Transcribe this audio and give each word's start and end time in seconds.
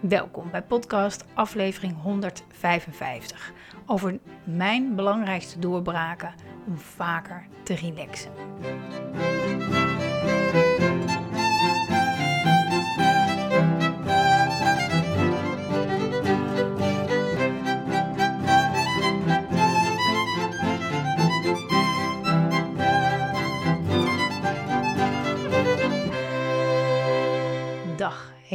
Welkom 0.00 0.50
bij 0.50 0.62
podcast 0.62 1.24
aflevering 1.34 2.02
155 2.02 3.52
over 3.86 4.18
mijn 4.44 4.94
belangrijkste 4.94 5.58
doorbraken 5.58 6.34
om 6.66 6.76
vaker 6.76 7.46
te 7.62 7.74
relaxen. 7.74 8.30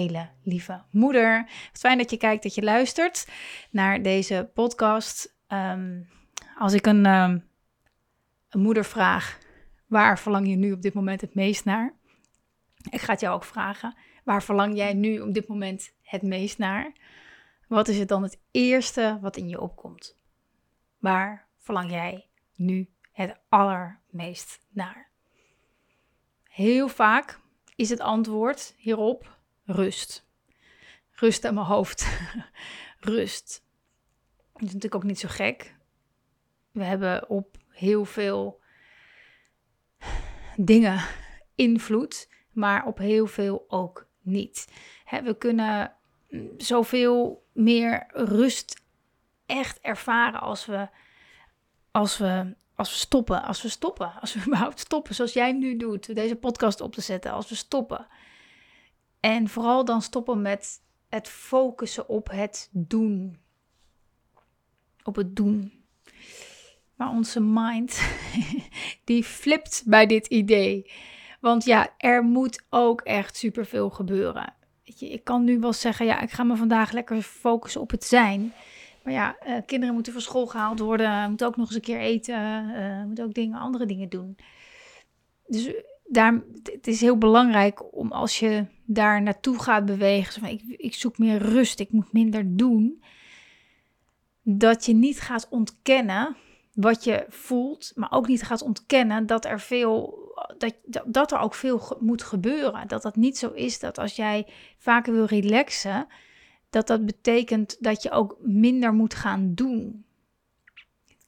Hele 0.04 0.30
lieve 0.44 0.82
moeder. 0.92 1.50
Fijn 1.74 1.98
dat 1.98 2.10
je 2.10 2.18
kijkt, 2.18 2.44
dat 2.44 2.56
je 2.56 2.64
luistert 2.64 3.28
naar 3.70 4.02
deze 4.02 4.50
podcast. 4.54 5.36
Ehm, 5.48 6.02
als 6.58 6.74
ik 6.74 6.86
een, 6.86 7.06
ehm, 7.06 7.40
een 8.50 8.62
moeder 8.62 8.86
vraag, 8.86 9.40
waar 9.88 10.20
verlang 10.20 10.48
je 10.48 10.56
nu 10.56 10.72
op 10.72 10.82
dit 10.82 10.94
moment 10.94 11.22
het 11.22 11.36
meest 11.36 11.66
naar? 11.66 11.94
Ik 12.90 13.02
ga 13.02 13.12
het 13.12 13.22
jou 13.22 13.36
ook 13.36 13.44
vragen, 13.44 13.98
waar 14.24 14.44
verlang 14.44 14.76
jij 14.76 14.94
nu 14.94 15.20
op 15.20 15.34
dit 15.34 15.48
moment 15.48 15.94
het 16.02 16.22
meest 16.22 16.58
naar? 16.58 16.94
Wat 17.68 17.88
is 17.88 18.00
het 18.00 18.08
dan 18.08 18.24
het 18.24 18.40
eerste 18.52 19.18
wat 19.22 19.38
in 19.38 19.50
je 19.50 19.62
opkomt? 19.62 20.18
Waar 21.00 21.48
verlang 21.58 21.90
jij 21.90 22.28
nu 22.56 22.90
het 23.12 23.40
allermeest 23.50 24.60
naar? 24.70 25.12
Heel 26.44 26.88
vaak 26.88 27.40
is 27.76 27.90
het 27.90 28.00
antwoord 28.00 28.76
hierop 28.78 29.33
rust. 29.66 30.26
Rust 31.12 31.46
aan 31.46 31.54
mijn 31.54 31.66
hoofd. 31.66 32.08
rust. 33.00 33.64
Dat 34.54 34.62
is 34.62 34.74
natuurlijk 34.74 34.96
ook 34.96 35.04
niet 35.04 35.20
zo 35.20 35.28
gek. 35.32 35.76
We 36.72 36.84
hebben 36.84 37.30
op 37.30 37.58
heel 37.70 38.06
veel 38.06 38.62
dingen 40.56 41.06
invloed, 41.56 42.30
maar 42.52 42.86
op 42.86 42.98
heel 42.98 43.28
veel 43.28 43.66
ook 43.68 44.08
niet. 44.22 44.68
we 45.24 45.36
kunnen 45.38 45.96
zoveel 46.58 47.46
meer 47.52 48.08
rust 48.14 48.82
echt 49.46 49.80
ervaren 49.80 50.40
als 50.40 50.66
we, 50.66 50.90
als 51.92 52.18
we, 52.18 52.56
als 52.76 52.90
we 52.90 52.98
stoppen. 52.98 53.44
Als 53.44 53.62
we 53.62 53.70
stoppen. 53.70 54.14
Als 54.22 54.34
we 54.34 54.44
überhaupt 54.48 54.80
stoppen. 54.80 55.16
Zoals 55.16 55.34
jij 55.34 55.52
nu 55.52 55.78
doet. 55.78 56.16
Deze 56.16 56.36
podcast 56.36 56.82
op 56.82 56.94
te 56.94 57.02
zetten. 57.02 57.32
Als 57.32 57.50
we 57.50 57.56
stoppen. 57.56 58.08
En 59.24 59.50
vooral 59.50 59.86
dan 59.86 60.02
stoppen 60.02 60.42
met 60.42 60.82
het 61.10 61.28
focussen 61.28 62.10
op 62.10 62.30
het 62.32 62.70
doen. 62.72 63.38
Op 65.04 65.16
het 65.16 65.36
doen. 65.36 65.72
Maar 66.96 67.10
onze 67.10 67.42
mind, 67.42 68.02
die 69.04 69.24
flipt 69.24 69.84
bij 69.86 70.06
dit 70.06 70.28
idee. 70.28 70.92
Want 71.40 71.66
ja, 71.66 71.94
er 71.98 72.24
moet 72.24 72.64
ook 72.70 73.02
echt 73.02 73.38
superveel 73.38 73.90
gebeuren. 73.90 74.54
Weet 74.86 75.00
je, 75.00 75.10
ik 75.10 75.24
kan 75.24 75.44
nu 75.44 75.60
wel 75.60 75.74
zeggen, 75.74 76.06
ja, 76.06 76.22
ik 76.22 76.32
ga 76.32 76.44
me 76.44 76.56
vandaag 76.56 76.92
lekker 76.92 77.22
focussen 77.22 77.82
op 77.82 77.92
het 77.92 78.04
zijn. 78.04 78.54
Maar 79.04 79.14
ja, 79.14 79.36
uh, 79.48 79.58
kinderen 79.66 79.94
moeten 79.94 80.14
van 80.14 80.22
school 80.22 80.48
gehaald 80.48 80.80
worden, 80.80 81.30
moeten 81.30 81.48
ook 81.48 81.58
nog 81.58 81.66
eens 81.66 81.76
een 81.76 81.82
keer 81.82 82.00
eten, 82.00 82.70
uh, 82.70 83.04
moeten 83.04 83.26
ook 83.26 83.34
dingen, 83.34 83.60
andere 83.60 83.86
dingen 83.86 84.10
doen. 84.10 84.38
Dus 85.48 85.74
daar, 86.14 86.42
het 86.64 86.88
is 86.88 87.02
heel 87.02 87.18
belangrijk 87.18 87.96
om 87.96 88.12
als 88.12 88.40
je 88.40 88.66
daar 88.86 89.22
naartoe 89.22 89.60
gaat 89.60 89.86
bewegen, 89.86 90.42
van 90.42 90.50
ik, 90.50 90.62
ik 90.68 90.94
zoek 90.94 91.18
meer 91.18 91.38
rust, 91.38 91.80
ik 91.80 91.92
moet 91.92 92.14
minder 92.14 92.58
doen, 92.58 93.04
dat 94.44 94.86
je 94.86 94.94
niet 94.94 95.22
gaat 95.22 95.48
ontkennen 95.50 96.36
wat 96.74 97.04
je 97.04 97.26
voelt, 97.30 97.92
maar 97.96 98.12
ook 98.12 98.28
niet 98.28 98.44
gaat 98.44 98.62
ontkennen 98.62 99.26
dat 99.26 99.46
er 99.46 99.60
veel, 99.60 100.20
dat, 100.58 100.76
dat 101.06 101.32
er 101.32 101.40
ook 101.40 101.54
veel 101.54 101.98
moet 102.00 102.24
gebeuren. 102.24 102.88
Dat 102.88 103.02
dat 103.02 103.16
niet 103.16 103.38
zo 103.38 103.50
is 103.50 103.80
dat 103.80 103.98
als 103.98 104.16
jij 104.16 104.48
vaker 104.78 105.14
wil 105.14 105.26
relaxen, 105.26 106.08
dat 106.70 106.88
dat 106.88 107.06
betekent 107.06 107.78
dat 107.80 108.04
je 108.04 108.12
ook 108.12 108.38
minder 108.42 108.94
moet 108.94 109.14
gaan 109.14 109.54
doen. 109.54 110.06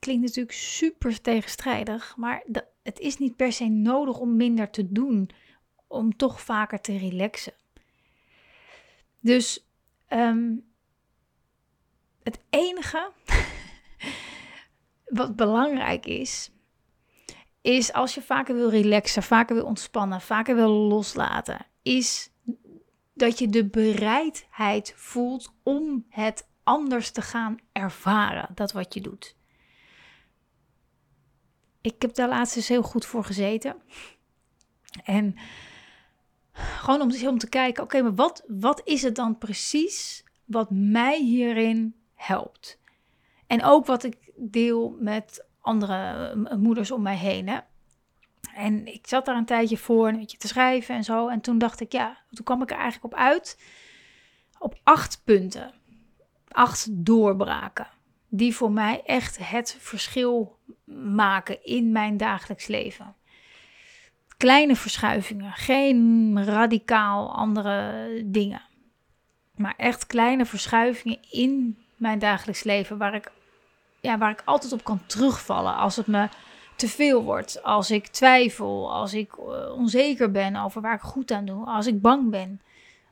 Klinkt 0.06 0.24
natuurlijk 0.24 0.56
super 0.56 1.22
tegenstrijdig, 1.22 2.16
maar 2.18 2.44
dat, 2.46 2.66
het 2.84 3.00
is 3.00 3.18
niet 3.18 3.36
per 3.36 3.54
se 3.54 3.66
nodig 3.68 4.20
om 4.20 4.36
minder 4.36 4.70
te 4.70 4.92
doen, 4.92 5.30
om 5.88 6.18
toch 6.18 6.42
vaker 6.42 6.82
te 6.82 6.98
relaxen. 6.98 7.54
Dus 9.20 9.66
ehm, 10.08 10.56
het 12.24 12.40
enige 12.50 13.12
wat 15.20 15.36
belangrijk 15.36 16.06
is, 16.06 16.52
is 17.62 17.94
als 17.94 18.14
je 18.14 18.22
vaker 18.22 18.56
wil 18.56 18.70
relaxen, 18.70 19.24
vaker 19.24 19.56
wil 19.56 19.66
ontspannen, 19.66 20.22
vaker 20.22 20.56
wil 20.56 20.70
loslaten, 20.70 21.66
is 21.82 22.30
dat 23.14 23.40
je 23.40 23.50
de 23.50 23.66
bereidheid 23.66 24.94
voelt 24.96 25.54
om 25.64 26.06
het 26.10 26.48
anders 26.64 27.12
te 27.12 27.22
gaan 27.22 27.58
ervaren, 27.72 28.50
dat 28.56 28.72
wat 28.72 28.94
je 28.94 29.02
doet. 29.02 29.36
Ik 31.86 32.02
heb 32.02 32.16
daar 32.16 32.30
laatst 32.30 32.56
eens 32.56 32.68
heel 32.68 32.82
goed 32.82 33.06
voor 33.06 33.24
gezeten. 33.24 33.76
En 35.04 35.36
gewoon 36.52 37.02
om, 37.02 37.28
om 37.28 37.38
te 37.38 37.50
kijken, 37.50 37.84
oké, 37.84 38.02
maar 38.02 38.16
wat, 38.16 38.44
wat 38.48 38.82
is 38.84 39.02
het 39.02 39.16
dan 39.16 39.38
precies 39.38 40.24
wat 40.46 40.70
mij 40.72 41.22
hierin 41.22 41.96
helpt? 42.14 42.80
En 43.48 43.64
ook 43.64 43.86
wat 43.86 44.04
ik 44.04 44.32
deel 44.36 44.98
met 45.00 45.46
andere 45.62 46.36
moeders 46.58 46.92
om 46.92 47.02
mij 47.02 47.18
heen. 47.18 47.48
Hè? 47.48 47.60
En 48.56 48.94
ik 48.94 49.08
zat 49.08 49.26
daar 49.26 49.36
een 49.36 49.46
tijdje 49.46 49.78
voor 49.78 50.08
een 50.08 50.18
beetje 50.18 50.38
te 50.38 50.48
schrijven 50.48 50.96
en 50.96 51.04
zo. 51.04 51.28
En 51.28 51.42
toen 51.42 51.58
dacht 51.58 51.80
ik, 51.80 51.92
ja, 51.92 52.18
toen 52.30 52.46
kwam 52.46 52.62
ik 52.62 52.72
er 52.72 52.78
eigenlijk 52.78 53.14
op 53.14 53.20
uit. 53.20 53.60
Op 54.60 54.80
acht 54.84 55.22
punten. 55.24 55.74
Acht 56.48 56.88
doorbraken. 57.06 57.88
Die 58.30 58.56
voor 58.56 58.72
mij 58.72 59.04
echt 59.04 59.50
het 59.50 59.78
verschil 59.80 60.55
maken 61.04 61.64
in 61.64 61.92
mijn 61.92 62.18
dagelijks 62.18 62.68
leven. 62.68 63.16
Kleine 64.38 64.76
verschuivingen, 64.76 65.52
geen 65.52 66.46
radicaal 66.46 67.36
andere 67.36 68.22
dingen. 68.26 68.62
Maar 69.56 69.74
echt 69.78 70.08
kleine 70.08 70.46
verschuivingen 70.46 71.20
in 71.30 71.78
mijn 71.96 72.20
dagelijks 72.20 72.64
leven 72.64 72.98
waar 72.98 73.16
ik, 73.16 73.32
ja, 74.02 74.18
waar 74.18 74.32
ik 74.32 74.42
altijd 74.46 74.74
op 74.74 74.84
kan 74.84 75.06
terugvallen 75.06 75.76
als 75.76 75.96
het 75.96 76.08
me 76.08 76.30
te 76.76 76.88
veel 76.88 77.24
wordt. 77.24 77.64
Als 77.64 77.92
ik 77.92 78.08
twijfel, 78.08 78.94
als 78.94 79.14
ik 79.14 79.34
eh, 79.34 79.72
onzeker 79.76 80.32
ben 80.32 80.56
over 80.56 80.82
waar 80.82 80.96
ik 80.96 81.02
goed 81.02 81.32
aan 81.32 81.46
doe, 81.46 81.66
als 81.66 81.88
ik 81.88 82.02
bang 82.02 82.30
ben, 82.30 82.62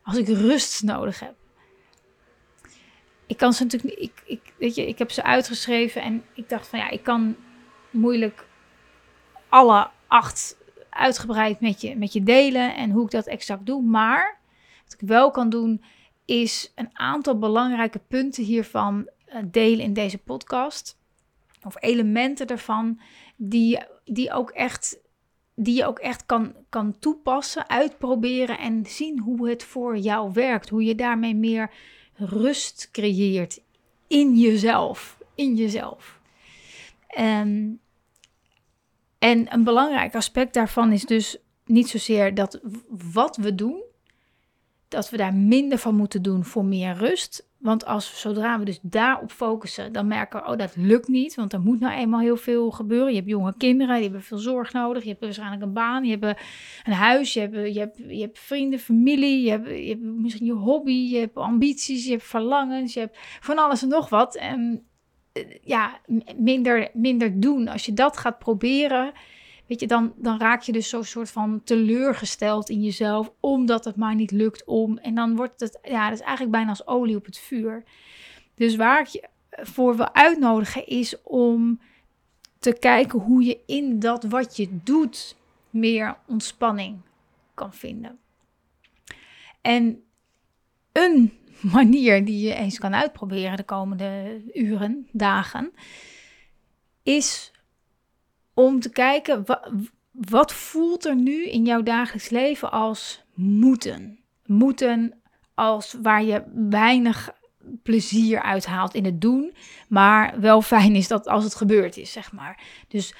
als 0.03 0.17
ik 0.17 0.27
rust 0.27 0.83
nodig 0.83 1.19
heb. 1.19 1.33
Ik 3.27 3.37
kan 3.37 3.53
ze 3.53 3.63
natuurlijk 3.63 3.93
ik, 3.99 4.23
ik, 4.25 4.53
weet 4.57 4.75
je, 4.75 4.87
ik 4.87 4.97
heb 4.97 5.11
ze 5.11 5.23
uitgeschreven 5.23 6.01
en 6.01 6.23
ik 6.33 6.49
dacht 6.49 6.67
van 6.67 6.79
ja, 6.79 6.89
ik 6.89 7.03
kan 7.03 7.35
moeilijk 7.93 8.45
alle 9.49 9.89
acht 10.07 10.57
uitgebreid 10.89 11.59
met 11.59 11.81
je, 11.81 11.95
met 11.95 12.13
je 12.13 12.23
delen 12.23 12.75
en 12.75 12.91
hoe 12.91 13.05
ik 13.05 13.11
dat 13.11 13.27
exact 13.27 13.65
doe. 13.65 13.81
Maar 13.81 14.39
wat 14.83 14.93
ik 14.93 15.07
wel 15.07 15.31
kan 15.31 15.49
doen, 15.49 15.83
is 16.25 16.71
een 16.75 16.89
aantal 16.93 17.37
belangrijke 17.39 17.99
punten 18.07 18.43
hiervan 18.43 19.09
uh, 19.27 19.35
delen 19.45 19.85
in 19.85 19.93
deze 19.93 20.17
podcast. 20.17 20.97
Of 21.65 21.75
elementen 21.79 22.47
ervan 22.47 22.99
die, 23.35 23.79
die, 24.05 24.31
ook 24.31 24.49
echt, 24.49 24.99
die 25.55 25.75
je 25.75 25.85
ook 25.85 25.99
echt 25.99 26.25
kan, 26.25 26.53
kan 26.69 26.99
toepassen, 26.99 27.69
uitproberen 27.69 28.57
en 28.59 28.85
zien 28.85 29.19
hoe 29.19 29.49
het 29.49 29.63
voor 29.63 29.97
jou 29.97 30.31
werkt. 30.33 30.69
Hoe 30.69 30.83
je 30.83 30.95
daarmee 30.95 31.35
meer 31.35 31.71
rust 32.15 32.89
creëert 32.91 33.61
in 34.07 34.35
jezelf. 34.35 35.17
In 35.35 35.55
jezelf. 35.55 36.21
Um, 37.19 37.81
en 39.19 39.53
een 39.53 39.63
belangrijk 39.63 40.15
aspect 40.15 40.53
daarvan 40.53 40.91
is 40.91 41.05
dus 41.05 41.37
niet 41.65 41.89
zozeer 41.89 42.35
dat 42.35 42.59
wat 43.11 43.35
we 43.35 43.55
doen, 43.55 43.83
dat 44.87 45.09
we 45.09 45.17
daar 45.17 45.33
minder 45.33 45.77
van 45.77 45.95
moeten 45.95 46.21
doen 46.21 46.45
voor 46.45 46.65
meer 46.65 46.93
rust, 46.93 47.47
Want 47.63 47.85
als 47.85 48.19
zodra 48.19 48.59
we 48.59 48.65
dus 48.65 48.79
daarop 48.81 49.31
focussen, 49.31 49.91
dan 49.91 50.07
merken 50.07 50.39
we, 50.39 50.51
oh, 50.51 50.57
dat 50.57 50.75
lukt 50.75 51.07
niet. 51.07 51.35
Want 51.35 51.53
er 51.53 51.59
moet 51.59 51.79
nou 51.79 51.93
eenmaal 51.93 52.19
heel 52.19 52.37
veel 52.37 52.71
gebeuren. 52.71 53.09
Je 53.09 53.15
hebt 53.15 53.29
jonge 53.29 53.53
kinderen, 53.57 53.93
die 53.93 54.03
hebben 54.03 54.21
veel 54.21 54.37
zorg 54.37 54.73
nodig. 54.73 55.03
Je 55.03 55.09
hebt 55.09 55.21
waarschijnlijk 55.21 55.61
een 55.61 55.73
baan, 55.73 56.05
je 56.05 56.17
hebt 56.17 56.41
een 56.83 56.93
huis, 56.93 57.33
je 57.33 57.39
hebt, 57.39 57.97
je 57.97 58.21
hebt, 58.21 58.39
vrienden, 58.39 58.79
familie. 58.79 59.43
Je 59.43 59.49
hebt, 59.49 60.01
misschien 60.01 60.45
je 60.45 60.53
hobby, 60.53 60.91
je 60.91 61.17
hebt 61.17 61.35
ambities, 61.35 62.05
je 62.05 62.11
hebt 62.11 62.23
verlangens. 62.23 62.93
Je 62.93 62.99
hebt 62.99 63.17
van 63.39 63.57
alles 63.57 63.81
en 63.81 63.89
nog 63.89 64.09
wat. 64.09 64.35
Ja, 65.61 65.99
minder, 66.35 66.89
minder 66.93 67.39
doen. 67.39 67.67
Als 67.67 67.85
je 67.85 67.93
dat 67.93 68.17
gaat 68.17 68.39
proberen, 68.39 69.13
weet 69.67 69.79
je, 69.79 69.87
dan, 69.87 70.13
dan 70.15 70.39
raak 70.39 70.61
je 70.61 70.71
dus 70.71 70.89
zo'n 70.89 71.03
soort 71.03 71.31
van 71.31 71.61
teleurgesteld 71.63 72.69
in 72.69 72.81
jezelf, 72.81 73.31
omdat 73.39 73.85
het 73.85 73.95
maar 73.95 74.15
niet 74.15 74.31
lukt 74.31 74.65
om. 74.65 74.97
En 74.97 75.15
dan 75.15 75.35
wordt 75.35 75.59
het, 75.59 75.79
ja, 75.83 76.09
dat 76.09 76.19
is 76.19 76.23
eigenlijk 76.25 76.51
bijna 76.51 76.69
als 76.69 76.87
olie 76.87 77.15
op 77.15 77.25
het 77.25 77.37
vuur. 77.37 77.83
Dus 78.55 78.75
waar 78.75 78.99
ik 78.99 79.07
je 79.07 79.29
voor 79.49 79.95
wil 79.95 80.13
uitnodigen 80.13 80.87
is 80.87 81.21
om 81.21 81.79
te 82.59 82.73
kijken 82.79 83.19
hoe 83.19 83.43
je 83.43 83.59
in 83.65 83.99
dat 83.99 84.23
wat 84.23 84.57
je 84.57 84.67
doet 84.83 85.37
meer 85.69 86.17
ontspanning 86.27 87.01
kan 87.53 87.73
vinden. 87.73 88.19
En 89.61 90.03
een 90.91 91.33
manier 91.71 92.25
die 92.25 92.47
je 92.47 92.53
eens 92.53 92.79
kan 92.79 92.95
uitproberen 92.95 93.57
de 93.57 93.63
komende 93.63 94.41
uren, 94.53 95.07
dagen, 95.11 95.71
is 97.03 97.51
om 98.53 98.79
te 98.79 98.89
kijken 98.89 99.45
wat, 99.45 99.71
wat 100.11 100.53
voelt 100.53 101.05
er 101.05 101.15
nu 101.15 101.45
in 101.45 101.65
jouw 101.65 101.81
dagelijks 101.81 102.29
leven 102.29 102.71
als 102.71 103.23
moeten. 103.33 104.19
Moeten 104.45 105.21
als 105.53 105.95
waar 106.01 106.23
je 106.23 106.43
weinig 106.69 107.33
plezier 107.83 108.41
uithaalt 108.41 108.93
in 108.93 109.05
het 109.05 109.21
doen, 109.21 109.53
maar 109.87 110.39
wel 110.39 110.61
fijn 110.61 110.95
is 110.95 111.07
dat 111.07 111.27
als 111.27 111.43
het 111.43 111.55
gebeurd 111.55 111.97
is, 111.97 112.11
zeg 112.11 112.31
maar. 112.31 112.63
Dus 112.87 113.15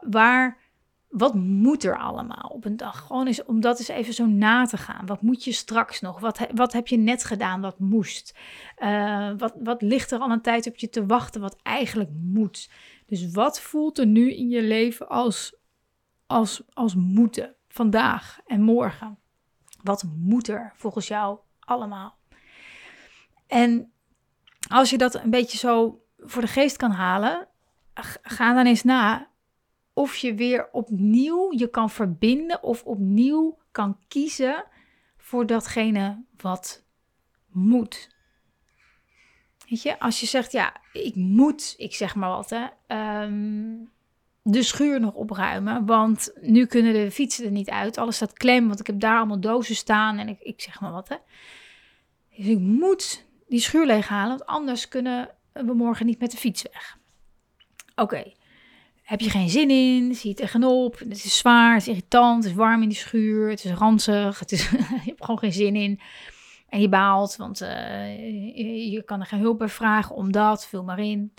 waar, 0.00 0.58
wat 1.16 1.34
moet 1.34 1.84
er 1.84 1.98
allemaal 1.98 2.50
op 2.52 2.64
een 2.64 2.76
dag? 2.76 3.06
Gewoon 3.06 3.26
eens 3.26 3.44
om 3.44 3.60
dat 3.60 3.78
eens 3.78 3.88
even 3.88 4.14
zo 4.14 4.26
na 4.26 4.64
te 4.66 4.76
gaan. 4.76 5.06
Wat 5.06 5.22
moet 5.22 5.44
je 5.44 5.52
straks 5.52 6.00
nog? 6.00 6.20
Wat, 6.20 6.46
wat 6.54 6.72
heb 6.72 6.88
je 6.88 6.96
net 6.96 7.24
gedaan 7.24 7.60
wat 7.60 7.78
moest? 7.78 8.38
Uh, 8.78 9.30
wat, 9.38 9.54
wat 9.62 9.82
ligt 9.82 10.10
er 10.10 10.18
al 10.18 10.30
een 10.30 10.42
tijd 10.42 10.66
op 10.66 10.76
je 10.76 10.88
te 10.88 11.06
wachten 11.06 11.40
wat 11.40 11.56
eigenlijk 11.62 12.10
moet? 12.12 12.70
Dus 13.06 13.30
wat 13.30 13.60
voelt 13.60 13.98
er 13.98 14.06
nu 14.06 14.32
in 14.32 14.48
je 14.48 14.62
leven 14.62 15.08
als, 15.08 15.56
als, 16.26 16.62
als 16.72 16.94
moeten 16.94 17.54
vandaag 17.68 18.40
en 18.46 18.62
morgen? 18.62 19.18
Wat 19.82 20.04
moet 20.16 20.48
er 20.48 20.72
volgens 20.76 21.08
jou 21.08 21.38
allemaal? 21.60 22.16
En 23.46 23.92
als 24.68 24.90
je 24.90 24.98
dat 24.98 25.14
een 25.14 25.30
beetje 25.30 25.58
zo 25.58 26.02
voor 26.18 26.42
de 26.42 26.48
geest 26.48 26.76
kan 26.76 26.90
halen, 26.90 27.48
ga 28.22 28.54
dan 28.54 28.66
eens 28.66 28.82
na 28.82 29.32
of 29.94 30.16
je 30.16 30.34
weer 30.34 30.68
opnieuw 30.72 31.52
je 31.52 31.70
kan 31.70 31.90
verbinden 31.90 32.62
of 32.62 32.82
opnieuw 32.84 33.58
kan 33.70 33.98
kiezen 34.08 34.64
voor 35.16 35.46
datgene 35.46 36.24
wat 36.36 36.84
moet. 37.50 38.12
Weet 39.68 39.82
je, 39.82 39.98
als 40.00 40.20
je 40.20 40.26
zegt, 40.26 40.52
ja, 40.52 40.76
ik 40.92 41.14
moet, 41.14 41.74
ik 41.76 41.94
zeg 41.94 42.14
maar 42.14 42.28
wat, 42.28 42.50
hè, 42.50 42.66
ehm, 42.86 43.76
de 44.42 44.62
schuur 44.62 45.00
nog 45.00 45.14
opruimen, 45.14 45.86
want 45.86 46.32
nu 46.40 46.66
kunnen 46.66 46.92
de 46.92 47.10
fietsen 47.10 47.44
er 47.44 47.50
niet 47.50 47.70
uit. 47.70 47.98
Alles 47.98 48.16
staat 48.16 48.32
klem, 48.32 48.66
want 48.66 48.80
ik 48.80 48.86
heb 48.86 49.00
daar 49.00 49.16
allemaal 49.16 49.40
dozen 49.40 49.74
staan 49.74 50.18
en 50.18 50.28
ik, 50.28 50.40
ik 50.40 50.60
zeg 50.60 50.80
maar 50.80 50.92
wat, 50.92 51.08
hè. 51.08 51.16
Dus 52.36 52.46
ik 52.46 52.58
moet 52.58 53.24
die 53.48 53.60
schuur 53.60 53.86
leeghalen, 53.86 54.28
want 54.28 54.46
anders 54.46 54.88
kunnen 54.88 55.28
we 55.52 55.74
morgen 55.74 56.06
niet 56.06 56.20
met 56.20 56.30
de 56.30 56.36
fiets 56.36 56.62
weg. 56.62 56.98
Oké, 57.94 58.32
heb 59.04 59.20
je 59.20 59.30
geen 59.30 59.48
zin 59.48 59.70
in, 59.70 60.14
zie 60.14 60.30
je 60.30 60.36
tegenop, 60.36 60.98
het 60.98 61.24
is 61.24 61.38
zwaar, 61.38 61.72
het 61.72 61.82
is 61.82 61.88
irritant, 61.88 62.42
het 62.42 62.52
is 62.52 62.58
warm 62.58 62.82
in 62.82 62.88
die 62.88 62.98
schuur, 62.98 63.50
het 63.50 63.64
is 63.64 63.72
ranzig, 63.72 64.38
het 64.38 64.52
is, 64.52 64.70
je 64.70 64.76
hebt 65.04 65.24
gewoon 65.24 65.38
geen 65.38 65.52
zin 65.52 65.76
in. 65.76 66.00
En 66.68 66.80
je 66.80 66.88
baalt, 66.88 67.36
want 67.36 67.62
uh, 67.62 68.90
je, 68.92 69.02
kan 69.04 69.20
er 69.20 69.26
geen 69.26 69.40
hulp 69.40 69.58
bij 69.58 69.68
vragen 69.68 70.16
om 70.16 70.32
dat, 70.32 70.66
vul 70.66 70.84
maar 70.84 70.98
in. 70.98 71.32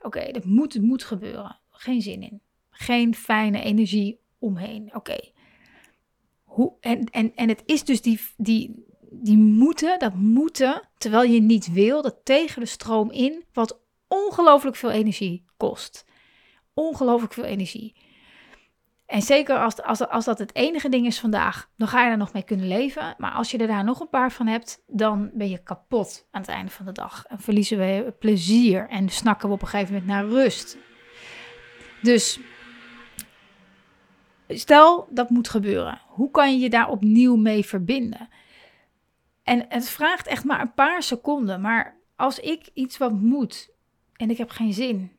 Oké, 0.00 0.32
dat 0.32 0.44
moet, 0.44 0.80
moet 0.80 1.04
gebeuren. 1.04 1.58
Geen 1.70 2.02
zin 2.02 2.22
in. 2.22 2.40
Geen 2.70 3.14
fijne 3.14 3.62
energie 3.62 4.18
omheen. 4.38 4.90
Oké. 4.94 5.18
En, 6.80 7.04
en, 7.10 7.34
en 7.34 7.48
het 7.48 7.62
is 7.66 7.84
dus 7.84 8.02
die, 8.02 8.20
die, 8.36 8.84
die 9.10 9.36
moeten, 9.36 9.98
dat 9.98 10.14
moeten, 10.14 10.88
terwijl 10.98 11.30
je 11.30 11.40
niet 11.40 11.72
wil, 11.72 12.02
dat 12.02 12.16
tegen 12.24 12.60
de 12.60 12.66
stroom 12.66 13.10
in, 13.10 13.44
wat 13.52 13.80
ongelooflijk 14.08 14.76
veel 14.76 14.90
energie 14.90 15.44
kost. 15.56 16.04
Ongelooflijk 16.74 17.32
veel 17.32 17.44
energie. 17.44 17.94
En 19.06 19.22
zeker 19.22 19.58
als, 19.58 19.82
als, 19.82 20.08
als 20.08 20.24
dat 20.24 20.38
het 20.38 20.54
enige 20.54 20.88
ding 20.88 21.06
is 21.06 21.20
vandaag, 21.20 21.70
dan 21.76 21.88
ga 21.88 22.04
je 22.04 22.10
er 22.10 22.16
nog 22.16 22.32
mee 22.32 22.42
kunnen 22.42 22.68
leven. 22.68 23.14
Maar 23.18 23.32
als 23.32 23.50
je 23.50 23.58
er 23.58 23.66
daar 23.66 23.84
nog 23.84 24.00
een 24.00 24.08
paar 24.08 24.32
van 24.32 24.46
hebt, 24.46 24.82
dan 24.86 25.30
ben 25.34 25.48
je 25.48 25.62
kapot 25.62 26.26
aan 26.30 26.40
het 26.40 26.50
einde 26.50 26.70
van 26.70 26.86
de 26.86 26.92
dag. 26.92 27.24
En 27.24 27.40
verliezen 27.40 27.78
we 27.78 28.14
plezier 28.18 28.88
en 28.88 29.08
snakken 29.08 29.48
we 29.48 29.54
op 29.54 29.62
een 29.62 29.68
gegeven 29.68 29.94
moment 29.94 30.10
naar 30.10 30.26
rust. 30.26 30.76
Dus 32.02 32.40
stel 34.48 35.08
dat 35.10 35.30
moet 35.30 35.48
gebeuren. 35.48 36.00
Hoe 36.06 36.30
kan 36.30 36.52
je 36.52 36.58
je 36.58 36.70
daar 36.70 36.88
opnieuw 36.88 37.36
mee 37.36 37.64
verbinden? 37.64 38.28
En 39.42 39.66
het 39.68 39.88
vraagt 39.88 40.26
echt 40.26 40.44
maar 40.44 40.60
een 40.60 40.74
paar 40.74 41.02
seconden. 41.02 41.60
Maar 41.60 42.00
als 42.16 42.38
ik 42.38 42.70
iets 42.74 42.98
wat 42.98 43.12
moet 43.12 43.70
en 44.16 44.30
ik 44.30 44.38
heb 44.38 44.50
geen 44.50 44.72
zin, 44.72 45.12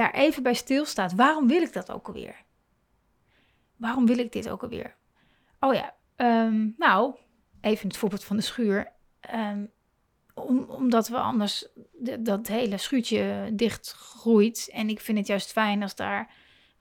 daar 0.00 0.14
even 0.14 0.42
bij 0.42 0.54
stilstaat, 0.54 1.14
waarom 1.14 1.48
wil 1.48 1.62
ik 1.62 1.72
dat 1.72 1.90
ook 1.90 2.06
alweer? 2.06 2.36
waarom 3.80 4.06
wil 4.06 4.18
ik 4.18 4.32
dit 4.32 4.48
ook 4.48 4.62
alweer? 4.62 4.96
Oh 5.60 5.74
ja, 5.74 5.94
ehm, 6.16 6.68
nou, 6.76 7.14
even 7.60 7.88
het 7.88 7.96
voorbeeld 7.96 8.24
van 8.24 8.36
de 8.36 8.42
schuur. 8.42 8.92
Ehm, 9.20 9.64
omdat 10.68 11.08
we 11.08 11.16
anders 11.16 11.68
dat 12.18 12.46
hele 12.46 12.78
schuurtje 12.78 13.50
dicht 13.52 13.92
groeit. 13.92 14.68
En 14.72 14.88
ik 14.88 15.00
vind 15.00 15.18
het 15.18 15.26
juist 15.26 15.52
fijn 15.52 15.82
als 15.82 15.94
daar 15.94 16.34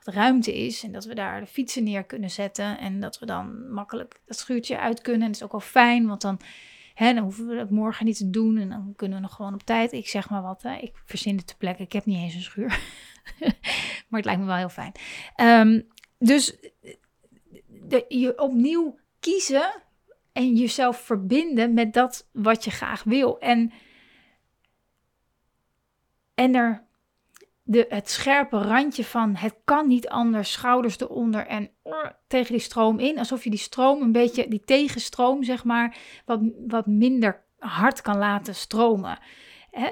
wat 0.04 0.13
ruimte 0.13 0.66
is. 0.66 0.83
En 0.83 0.92
dat 0.92 1.06
we 1.06 1.16
daar 1.16 1.40
de 1.40 1.45
fietsen 1.45 1.83
neer 1.83 2.04
kunnen 2.04 2.30
zetten. 2.30 2.78
En 2.78 2.99
dat 2.99 3.19
we 3.19 3.26
dan 3.26 3.71
makkelijk 3.71 4.19
dat 4.26 4.38
schuurtje 4.38 4.80
uit 4.80 5.02
kunnen. 5.02 5.21
En 5.21 5.28
dat 5.28 5.35
is 5.35 5.44
ook 5.44 5.52
wel 5.52 5.59
fijn, 5.59 6.07
want 6.07 6.21
dan, 6.21 6.40
hè, 6.99 7.13
dan 7.13 7.23
hoeven 7.23 7.47
we 7.47 7.56
dat 7.56 7.69
morgen 7.69 8.06
niet 8.06 8.18
te 8.18 8.29
doen. 8.29 8.57
En 8.57 8.69
dan 8.69 8.94
kunnen 8.95 9.18
we 9.18 9.23
nog 9.23 9.35
gewoon 9.35 9.53
op 9.53 9.63
tijd. 9.63 9.91
Ik 9.91 10.07
zeg 10.07 10.29
maar 10.29 10.41
wat, 10.41 10.61
hè. 10.61 10.75
ik 10.75 11.01
verzin 11.06 11.37
het 11.37 11.47
te 11.47 11.57
plekken. 11.57 11.85
Ik 11.85 11.91
heb 11.91 12.06
niet 12.06 12.18
eens 12.18 12.33
een 12.33 12.41
schuur. 12.41 12.68
maar 14.07 14.19
het 14.19 14.25
lijkt 14.25 14.41
me 14.41 14.45
wel 14.45 14.56
heel 14.56 14.69
fijn. 14.69 14.91
Um, 15.41 15.87
dus 16.18 16.57
de, 17.65 18.06
je 18.07 18.41
opnieuw 18.41 18.99
kiezen 19.19 19.83
en 20.31 20.56
jezelf 20.56 20.97
verbinden 20.97 21.73
met 21.73 21.94
dat 21.94 22.29
wat 22.31 22.63
je 22.63 22.71
graag 22.71 23.03
wil. 23.03 23.39
En, 23.39 23.71
en 26.33 26.56
er 26.56 26.87
de, 27.69 27.85
het 27.90 28.09
scherpe 28.09 28.57
randje 28.57 29.04
van 29.04 29.35
het 29.35 29.56
kan 29.64 29.88
niet 29.88 30.07
anders, 30.07 30.52
schouders 30.52 30.99
eronder 30.99 31.47
en 31.47 31.69
tegen 32.28 32.52
die 32.52 32.61
stroom 32.61 32.99
in. 32.99 33.18
Alsof 33.18 33.44
je 33.44 33.49
die 33.49 33.59
stroom 33.59 34.02
een 34.02 34.11
beetje, 34.11 34.47
die 34.47 34.61
tegenstroom 34.66 35.44
zeg 35.44 35.64
maar, 35.64 35.97
wat, 36.26 36.42
wat 36.68 36.85
minder 36.85 37.44
hard 37.57 38.02
kan 38.02 38.18
laten 38.18 38.56
stromen. 38.56 39.19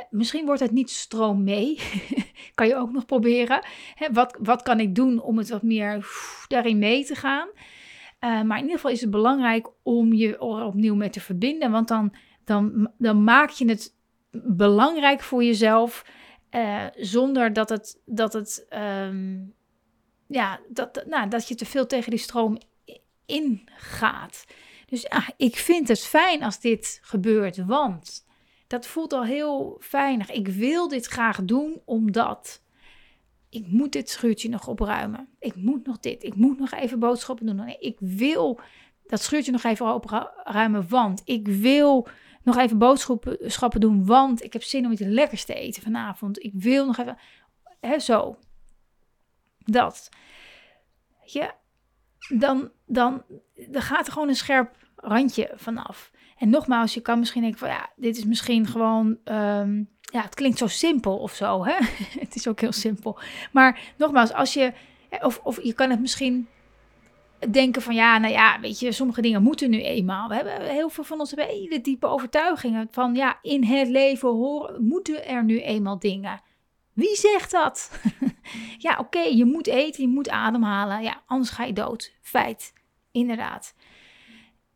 misschien 0.10 0.46
wordt 0.46 0.62
het 0.62 0.72
niet 0.72 0.90
stroom 0.90 1.44
mee. 1.44 1.80
kan 2.56 2.68
je 2.68 2.76
ook 2.76 2.92
nog 2.92 3.06
proberen. 3.06 3.66
wat, 4.12 4.38
wat 4.42 4.62
kan 4.62 4.80
ik 4.80 4.96
doen 4.96 5.22
om 5.22 5.38
het 5.38 5.50
wat 5.50 5.64
meer 5.64 6.08
daarin 6.48 6.78
mee 6.78 7.06
te 7.06 7.16
gaan? 7.16 7.48
Uh, 7.48 8.42
maar 8.42 8.58
in 8.58 8.64
ieder 8.64 8.76
geval 8.76 8.92
is 8.92 9.02
het 9.02 9.12
belangrijk 9.12 9.70
om 9.84 10.14
je 10.14 10.34
er 10.34 10.66
opnieuw 10.66 10.96
mee 10.96 11.10
te 11.10 11.22
verbinden. 11.22 11.72
Want 11.72 11.88
dan, 11.88 12.14
dan, 12.44 12.92
dan 12.98 13.24
maak 13.24 13.50
je 13.50 13.70
het 13.70 13.96
belangrijk 14.44 15.22
voor 15.22 15.44
jezelf. 15.44 16.04
Uh, 16.52 16.86
zonder 16.96 17.54
dat 17.54 17.70
het, 17.70 18.02
dat 18.06 18.34
het 18.34 18.68
um, 18.70 19.54
ja, 20.28 20.60
dat, 20.70 21.04
nou, 21.08 21.30
dat 21.30 21.48
je 21.48 21.56
te 21.56 21.66
veel 21.66 21.88
tegen 21.88 22.10
die 22.10 22.20
stroom 22.20 22.58
ingaat. 23.26 24.46
Dus 24.86 25.02
ja, 25.02 25.30
ik 25.38 25.56
vind 25.56 25.88
het 25.88 26.00
fijn 26.00 26.44
als 26.44 26.60
dit 26.60 27.00
gebeurt, 27.02 27.66
want 27.66 28.26
dat 28.68 28.88
voelt 28.88 29.14
al 29.14 29.24
heel 29.24 29.78
fijnig. 29.80 30.32
Ik 30.32 30.48
wil 30.48 30.88
dit 30.88 31.06
graag 31.06 31.44
doen 31.44 31.82
omdat 31.86 32.62
ik 33.50 33.68
moet 33.68 33.92
dit 33.92 34.10
schuurtje 34.10 34.50
nog 34.50 34.68
opruimen. 34.68 35.30
Ik 35.40 35.56
moet 35.56 35.86
nog 35.86 36.00
dit. 36.00 36.24
Ik 36.24 36.36
moet 36.36 36.60
nog 36.60 36.72
even 36.72 37.00
boodschappen 37.00 37.46
doen. 37.46 37.76
Ik 37.80 37.98
wil 38.00 38.60
dat 39.08 39.22
schuurtje 39.22 39.52
nog 39.52 39.64
even 39.64 39.94
opruimen, 39.94 40.88
want 40.90 41.22
ik 41.26 41.48
wil 41.48 42.08
nog 42.48 42.58
even 42.58 42.78
boodschappen 42.78 43.80
doen, 43.80 44.06
want 44.06 44.44
ik 44.44 44.54
heb 44.54 44.64
zin 44.64 44.86
om 44.86 44.92
iets 44.92 45.02
lekkers 45.02 45.46
te 45.46 45.54
eten 45.54 45.82
vanavond. 45.82 46.44
Ik 46.44 46.52
wil 46.56 46.86
nog 46.86 46.98
even, 46.98 47.18
hè, 47.80 48.00
zo. 48.00 48.38
Dat. 49.58 50.10
Ja, 51.24 51.56
dan, 52.30 52.72
dan, 52.86 53.24
dan 53.70 53.82
gaat 53.82 54.08
er 54.08 54.14
gewoon 54.14 54.28
een 54.28 54.36
scherp 54.36 54.76
randje 54.96 55.52
vanaf. 55.56 56.12
En 56.38 56.50
nogmaals, 56.50 56.94
je 56.94 57.02
kan 57.02 57.20
misschien 57.20 57.42
denken 57.42 57.60
van 57.60 57.70
ja, 57.70 57.90
dit 57.96 58.18
is 58.18 58.26
misschien 58.26 58.68
gewoon, 58.68 59.18
ehm, 59.24 59.84
ja, 60.02 60.22
het 60.22 60.36
klinkt 60.36 60.58
zo 60.58 60.68
simpel 60.68 61.18
of 61.18 61.34
zo. 61.34 61.66
Hè? 61.66 61.76
het 62.26 62.36
is 62.36 62.48
ook 62.48 62.60
heel 62.60 62.72
simpel. 62.72 63.20
Maar 63.52 63.80
nogmaals, 63.98 64.34
als 64.34 64.54
je, 64.54 64.74
of, 65.22 65.40
of 65.44 65.64
je 65.64 65.74
kan 65.74 65.90
het 65.90 66.00
misschien 66.00 66.48
denken 67.52 67.82
van 67.82 67.96
ja, 67.96 68.18
nou 68.18 68.34
ja, 68.34 68.60
weet 68.60 68.80
je, 68.80 68.92
sommige 68.92 69.22
dingen 69.22 69.44
moeten 69.44 69.70
nu 69.70 69.82
eenmaal. 69.82 70.28
We 70.28 70.36
hebben 70.36 70.62
heel 70.62 70.90
veel 70.90 71.04
van 71.04 71.20
ons 71.20 71.32
hebben 71.32 71.56
hele 71.56 71.82
diepe 71.82 72.08
overtuigingen 72.08 72.88
van 72.92 73.16
ja, 73.16 73.40
in 73.42 73.64
het 73.64 73.88
leven 73.88 74.30
horen, 74.30 74.86
moeten 74.86 75.28
er 75.28 75.44
nu 75.44 75.62
eenmaal 75.62 76.00
dingen. 76.00 76.42
Wie 76.94 77.16
zegt 77.16 77.52
dat? 77.52 78.02
ja, 78.78 78.98
oké, 79.00 79.20
je 79.20 79.46
moet 79.46 79.68
eten, 79.68 80.02
je 80.02 80.10
moet 80.10 80.30
ademhalen. 80.30 81.04
Ja, 81.04 81.24
anders 81.26 81.50
ga 81.50 81.64
je 81.64 81.74
dood. 81.74 82.14
Feit. 82.22 82.74
Inderdaad. 83.12 83.76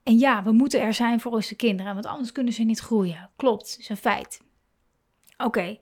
En 0.03 0.20
ja, 0.20 0.44
we 0.44 0.51
moeten 0.51 0.82
er 0.82 0.94
zijn 0.94 1.20
voor 1.20 1.32
onze 1.32 1.56
kinderen, 1.56 1.94
want 1.94 2.06
anders 2.06 2.32
kunnen 2.32 2.53
ze 2.53 2.63
niet 2.63 2.80
groeien. 2.80 3.30
Klopt, 3.36 3.75
is 3.80 3.89
een 3.89 3.98
feit. 3.98 4.41
Oké, 5.38 5.80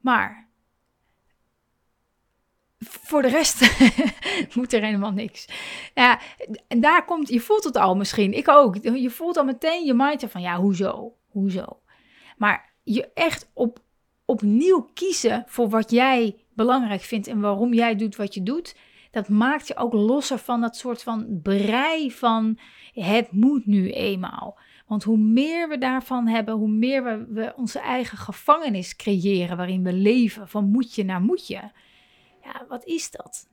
maar 0.00 0.48
voor 2.84 3.22
de 3.22 3.28
rest 3.28 3.60
moet 4.54 4.72
er 4.72 4.82
helemaal 4.82 5.12
niks. 5.12 5.48
Ja, 5.94 6.20
en 6.68 6.80
daar 6.80 7.04
komt, 7.04 7.28
je 7.28 7.40
voelt 7.40 7.64
het 7.64 7.76
al 7.76 7.96
misschien, 7.96 8.32
ik 8.32 8.48
ook. 8.48 8.76
Je 8.82 9.10
voelt 9.10 9.36
al 9.36 9.44
meteen 9.44 9.84
je 9.84 9.94
mindje 9.94 10.28
van, 10.28 10.40
ja, 10.40 10.56
hoezo? 10.56 11.14
Hoezo? 11.28 11.80
Maar 12.36 12.72
je 12.82 13.12
echt 13.14 13.50
op, 13.54 13.78
opnieuw 14.24 14.90
kiezen 14.94 15.44
voor 15.46 15.68
wat 15.68 15.90
jij 15.90 16.36
belangrijk 16.54 17.00
vindt 17.00 17.26
en 17.26 17.40
waarom 17.40 17.74
jij 17.74 17.96
doet 17.96 18.16
wat 18.16 18.34
je 18.34 18.42
doet, 18.42 18.76
dat 19.10 19.28
maakt 19.28 19.68
je 19.68 19.76
ook 19.76 19.92
losser 19.92 20.38
van 20.38 20.60
dat 20.60 20.76
soort 20.76 21.02
van 21.02 21.40
brei 21.42 22.12
van 22.12 22.58
het 22.92 23.32
moet 23.32 23.66
nu 23.66 23.90
eenmaal. 23.90 24.58
Want 24.86 25.02
hoe 25.02 25.18
meer 25.18 25.68
we 25.68 25.78
daarvan 25.78 26.26
hebben, 26.26 26.54
hoe 26.54 26.68
meer 26.68 27.04
we, 27.04 27.26
we 27.28 27.52
onze 27.56 27.78
eigen 27.78 28.18
gevangenis 28.18 28.96
creëren 28.96 29.56
waarin 29.56 29.82
we 29.82 29.92
leven, 29.92 30.48
van 30.48 30.70
moetje 30.70 31.04
naar 31.04 31.20
moetje. 31.20 31.70
Ja, 32.42 32.64
wat 32.68 32.84
is 32.84 33.10
dat? 33.10 33.46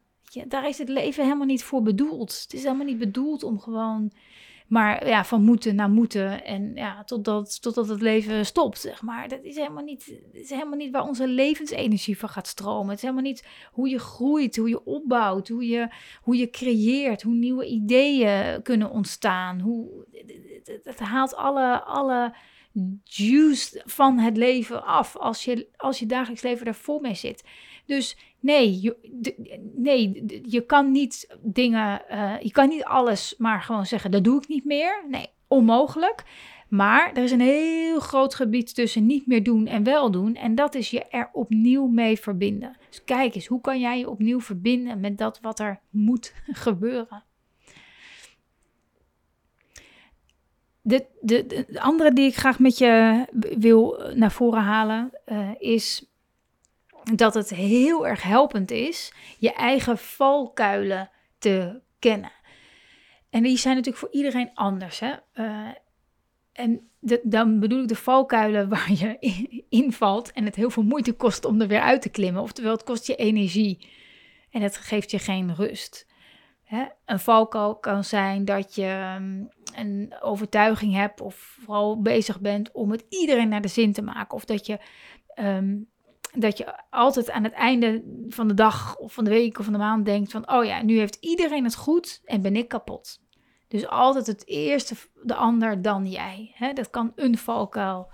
Daar 0.48 0.68
is 0.68 0.78
het 0.78 0.90
leven 0.90 1.24
helemaal 1.24 1.46
niet 1.46 1.64
voor 1.64 1.82
bedoeld. 1.82 2.42
Het 2.42 2.54
is 2.54 2.64
helemaal 2.64 2.86
niet 2.86 2.98
bedoeld 2.98 3.44
om 3.44 3.60
gewoon 3.60 4.12
maar 4.70 5.08
ja, 5.08 5.26
van 5.26 5.44
moeten 5.44 5.76
naar 5.76 5.90
moeten 5.90 6.46
en 6.46 6.72
ja, 6.76 7.04
totdat, 7.04 7.62
totdat 7.62 7.88
het 7.88 8.02
leven 8.02 8.46
stopt, 8.46 8.80
zeg 8.80 9.02
maar. 9.02 9.28
Dat 9.28 9.44
is 9.44 9.56
helemaal, 9.56 9.84
niet, 9.84 10.14
is 10.32 10.50
helemaal 10.50 10.78
niet 10.78 10.92
waar 10.92 11.08
onze 11.08 11.28
levensenergie 11.28 12.18
van 12.18 12.30
gaat 12.30 12.48
stromen. 12.48 12.88
Het 12.88 12.96
is 12.96 13.02
helemaal 13.02 13.24
niet 13.24 13.48
hoe 13.72 13.90
je 13.90 14.00
groeit, 14.00 14.56
hoe 14.56 14.70
je 14.70 14.86
opbouwt, 14.86 15.48
hoe 15.48 15.68
je, 15.68 15.88
hoe 16.22 16.38
je 16.38 16.50
creëert, 16.50 17.22
hoe 17.22 17.34
nieuwe 17.34 17.66
ideeën 17.66 18.62
kunnen 18.62 18.90
ontstaan. 18.90 19.60
Hoe, 19.60 20.06
het 20.84 21.00
haalt 21.00 21.36
alle, 21.36 21.84
alle 21.84 22.34
juice 23.04 23.82
van 23.86 24.18
het 24.18 24.38
leven 24.38 24.86
af 24.86 25.16
als 25.16 25.46
je, 25.46 25.68
als 25.78 26.00
je 26.00 26.06
dagelijks 26.06 26.44
leven 26.44 26.66
er 26.66 26.76
vol 26.76 27.00
mee 27.00 27.16
zit. 27.16 27.44
Dus 27.90 28.18
nee, 28.40 28.82
je, 28.82 28.96
nee, 29.76 30.24
je 30.46 30.66
kan 30.66 30.92
niet 30.92 31.36
dingen, 31.42 32.02
uh, 32.12 32.34
je 32.40 32.52
kan 32.52 32.70
niet 32.70 32.84
alles 32.84 33.36
maar 33.38 33.62
gewoon 33.62 33.86
zeggen, 33.86 34.12
dat 34.12 34.24
doe 34.24 34.42
ik 34.42 34.48
niet 34.48 34.66
meer. 34.66 35.04
Nee, 35.08 35.28
onmogelijk. 35.48 36.24
Maar 36.68 37.14
er 37.14 37.24
is 37.24 37.32
een 37.32 37.40
heel 37.40 38.00
groot 38.00 38.36
gebied 38.36 38.76
tussen 38.76 39.06
niet 39.06 39.28
meer 39.28 39.44
doen 39.44 39.68
en 39.68 39.84
wel 39.84 40.12
doen. 40.12 40.36
En 40.36 40.56
dat 40.56 40.76
is 40.76 40.90
je 40.90 41.06
er 41.06 41.30
opnieuw 41.34 41.88
mee 41.88 42.20
verbinden. 42.20 42.78
Dus 42.90 43.04
kijk 43.04 43.36
eens, 43.36 43.48
hoe 43.48 43.62
kan 43.62 43.80
jij 43.80 44.00
je 44.00 44.10
opnieuw 44.10 44.42
verbinden 44.42 45.00
met 45.00 45.18
dat 45.18 45.40
wat 45.42 45.60
er 45.60 45.80
moet 45.90 46.34
gebeuren? 46.66 47.24
De, 50.82 51.06
de, 51.22 51.46
de 51.46 51.82
andere 51.82 52.14
die 52.14 52.28
ik 52.28 52.36
graag 52.36 52.60
met 52.60 52.78
je 52.78 53.26
wil 53.58 54.12
naar 54.16 54.32
voren 54.32 54.62
halen 54.62 55.12
uh, 55.26 55.50
is 55.58 56.09
dat 57.16 57.34
het 57.34 57.50
heel 57.50 58.08
erg 58.08 58.24
helpend 58.24 58.72
is 58.72 59.14
je 59.38 59.54
eigen 59.54 59.98
valkuilen 59.98 61.10
te 61.38 61.82
kennen. 62.00 62.32
En 63.30 63.44
die 63.44 63.58
zijn 63.58 63.76
natuurlijk 63.76 64.06
voor 64.06 64.14
iedereen 64.14 64.52
anders. 64.54 65.00
Hè? 65.00 65.14
Uh, 65.34 65.68
en 66.54 66.90
dan 67.24 67.60
bedoel 67.60 67.82
ik 67.82 67.88
de 67.88 67.96
valkuilen 67.96 68.70
waar 68.76 68.92
je 68.92 69.18
invalt 69.70 70.32
en 70.32 70.46
het 70.46 70.56
heel 70.56 70.70
veel 70.70 70.84
moeite 70.84 71.14
kost 71.14 71.46
om 71.46 71.62
er 71.62 71.68
weer 71.68 71.82
uit 71.82 72.02
te 72.02 72.10
klimmen. 72.10 72.42
Oftewel, 72.42 72.72
het 72.72 72.84
kost 72.84 73.08
je 73.08 73.16
energie 73.16 73.88
en 74.52 74.62
het 74.62 74.78
geeft 74.78 75.12
je 75.12 75.20
geen 75.20 75.56
rust. 75.56 76.08
Hè? 76.64 76.86
Een 77.06 77.20
valkuil 77.20 77.76
kan 77.76 78.04
zijn 78.04 78.46
dat 78.46 78.76
je 78.76 78.86
ehm, 78.86 79.44
een 79.76 80.16
overtuiging 80.22 80.94
hebt 80.94 81.22
of 81.22 81.36
vooral 81.36 82.02
bezig 82.02 82.40
bent 82.40 82.72
om 82.72 82.92
het 82.92 83.06
iedereen 83.10 83.50
naar 83.50 83.62
de 83.62 83.68
zin 83.68 83.94
te 83.94 84.02
maken. 84.02 84.36
Of 84.36 84.46
dat 84.46 84.66
je 84.66 84.80
um, 85.40 85.90
dat 86.32 86.58
je 86.58 86.76
altijd 86.90 87.32
aan 87.32 87.44
het 87.44 87.54
einde 87.54 88.04
van 88.30 88.48
de 88.48 88.54
dag 88.54 88.98
of 88.98 89.14
van 89.14 89.24
de 89.24 89.30
week 89.30 89.60
of 89.60 89.64
van 89.64 89.74
de 89.74 89.80
maand 89.80 90.06
denkt 90.06 90.32
van, 90.32 90.52
oh 90.52 90.66
ja, 90.66 90.84
nu 90.84 90.98
heeft 90.98 91.18
iedereen 91.20 91.64
het 91.64 91.76
goed 91.76 92.22
en 92.26 92.42
ben 92.42 92.56
ik 92.56 92.68
kapot. 92.68 93.20
Dus 93.68 93.88
altijd 93.88 94.28
het 94.28 94.48
eerste, 94.48 94.96
de 95.24 95.36
ander, 95.36 95.82
dan 95.82 96.06
jij. 96.06 96.56
dat 96.74 96.90
kan 96.90 97.12
een 97.16 97.38
valkuil 97.38 98.12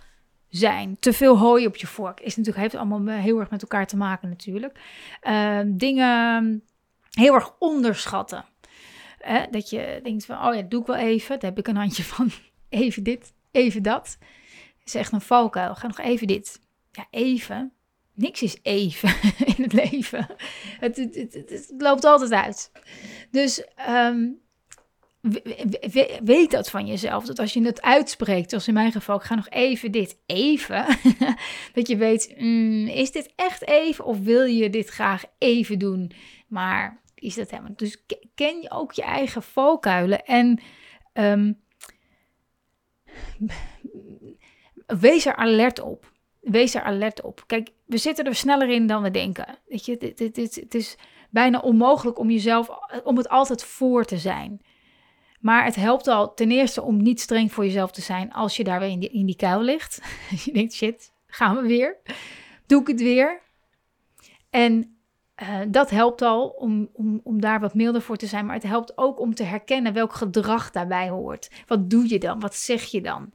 zijn. 0.49 0.97
Te 0.99 1.13
veel 1.13 1.37
hooi 1.37 1.67
op 1.67 1.75
je 1.75 1.87
vork 1.87 2.19
is 2.19 2.35
natuurlijk, 2.35 2.63
heeft 2.63 2.75
allemaal 2.75 3.15
heel 3.15 3.39
erg 3.39 3.49
met 3.49 3.61
elkaar 3.61 3.87
te 3.87 3.97
maken 3.97 4.29
natuurlijk. 4.29 4.79
Ehm, 5.21 5.77
dingen 5.77 6.63
heel 7.09 7.33
erg 7.33 7.55
onderschatten. 7.59 8.45
dat 9.51 9.69
je 9.69 9.99
denkt 10.03 10.25
van, 10.25 10.47
oh 10.47 10.55
ja, 10.55 10.61
doe 10.61 10.81
ik 10.81 10.87
wel 10.87 10.95
even. 10.95 11.39
Daar 11.39 11.49
heb 11.49 11.59
ik 11.59 11.67
een 11.67 11.75
handje 11.75 12.03
van. 12.13 12.31
Even 12.69 13.03
dit, 13.03 13.33
even 13.51 13.83
dat. 13.83 14.17
Dat 14.77 14.85
is 14.85 14.95
echt 14.95 15.11
een 15.11 15.21
valkuil. 15.21 15.75
Ga 15.75 15.87
nog 15.87 15.99
even 15.99 16.27
dit. 16.27 16.61
Ja, 16.91 17.07
even 17.09 17.73
niks 18.15 18.41
is 18.41 18.57
even 18.61 19.09
in 19.55 19.63
het 19.63 19.73
leven. 19.73 20.27
Het, 20.79 20.97
het, 20.97 21.33
het, 21.33 21.73
loopt 21.77 22.05
altijd 22.05 22.31
uit. 22.31 22.71
Dus 23.31 23.63
um, 23.89 24.39
weet 26.23 26.51
dat 26.51 26.69
van 26.69 26.85
jezelf. 26.85 27.25
Dat 27.25 27.39
als 27.39 27.53
je 27.53 27.61
het 27.61 27.81
uitspreekt, 27.81 28.49
zoals 28.49 28.67
in 28.67 28.73
mijn 28.73 28.91
geval, 28.91 29.15
ik 29.15 29.23
ga 29.23 29.35
nog 29.35 29.49
even 29.49 29.91
dit 29.91 30.17
even. 30.25 30.85
dat 31.73 31.87
je 31.87 31.97
weet, 31.97 32.33
mm, 32.37 32.87
is 32.87 33.11
dit 33.11 33.33
echt 33.35 33.67
even 33.67 34.05
of 34.05 34.19
wil 34.19 34.43
je 34.43 34.69
dit 34.69 34.89
graag 34.89 35.23
even 35.37 35.79
doen? 35.79 36.11
Maar 36.47 37.01
is 37.15 37.35
dat 37.35 37.49
helemaal. 37.49 37.75
Dus 37.75 38.05
ken 38.35 38.61
je 38.61 38.71
ook 38.71 38.91
je 38.91 39.03
eigen 39.03 39.43
valkuilen 39.43 40.25
en 40.25 40.59
um, 41.13 41.59
wees 44.85 45.25
er 45.25 45.35
alert 45.35 45.79
op 45.79 46.13
wees 46.45 46.75
er 46.75 46.81
alert 46.81 47.21
op. 47.21 47.43
Kijk, 47.47 47.69
we 47.85 47.97
zitten 47.97 48.25
er 48.25 48.35
sneller 48.35 48.69
in 48.69 48.87
dan 48.87 49.01
we 49.01 49.11
denken. 49.11 49.57
Weet 49.67 49.85
je, 49.85 49.97
dit, 49.97 50.17
dit, 50.17 50.35
dit, 50.35 50.55
het 50.55 50.75
is 50.75 50.97
bijna 51.29 51.59
onmogelijk 51.59 52.19
om 52.19 52.29
jezelf, 52.29 52.69
om 53.03 53.17
het 53.17 53.29
altijd 53.29 53.63
voor 53.63 54.05
te 54.05 54.17
zijn. 54.17 54.61
Maar 55.39 55.65
het 55.65 55.75
helpt 55.75 56.07
al 56.07 56.33
ten 56.33 56.51
eerste 56.51 56.81
om 56.81 57.01
niet 57.01 57.21
streng 57.21 57.51
voor 57.51 57.65
jezelf 57.65 57.91
te 57.91 58.01
zijn 58.01 58.33
als 58.33 58.57
je 58.57 58.63
daar 58.63 58.79
weer 58.79 58.89
in 58.89 58.99
die, 58.99 59.09
in 59.09 59.25
die 59.25 59.35
kuil 59.35 59.61
ligt. 59.61 60.01
je 60.45 60.53
denkt, 60.53 60.73
shit, 60.73 61.11
gaan 61.25 61.55
we 61.55 61.67
weer? 61.67 61.97
Doe 62.65 62.81
ik 62.81 62.87
het 62.87 63.01
weer? 63.01 63.41
En 64.49 64.97
uh, 65.41 65.59
dat 65.67 65.89
helpt 65.89 66.21
al 66.21 66.47
om, 66.47 66.89
om, 66.93 67.21
om 67.23 67.41
daar 67.41 67.59
wat 67.59 67.73
milder 67.73 68.01
voor 68.01 68.17
te 68.17 68.27
zijn. 68.27 68.45
Maar 68.45 68.55
het 68.55 68.63
helpt 68.63 68.97
ook 68.97 69.19
om 69.19 69.35
te 69.35 69.43
herkennen 69.43 69.93
welk 69.93 70.13
gedrag 70.13 70.71
daarbij 70.71 71.09
hoort. 71.09 71.51
Wat 71.67 71.89
doe 71.89 72.09
je 72.09 72.19
dan? 72.19 72.39
Wat 72.39 72.55
zeg 72.55 72.83
je 72.83 73.01
dan? 73.01 73.33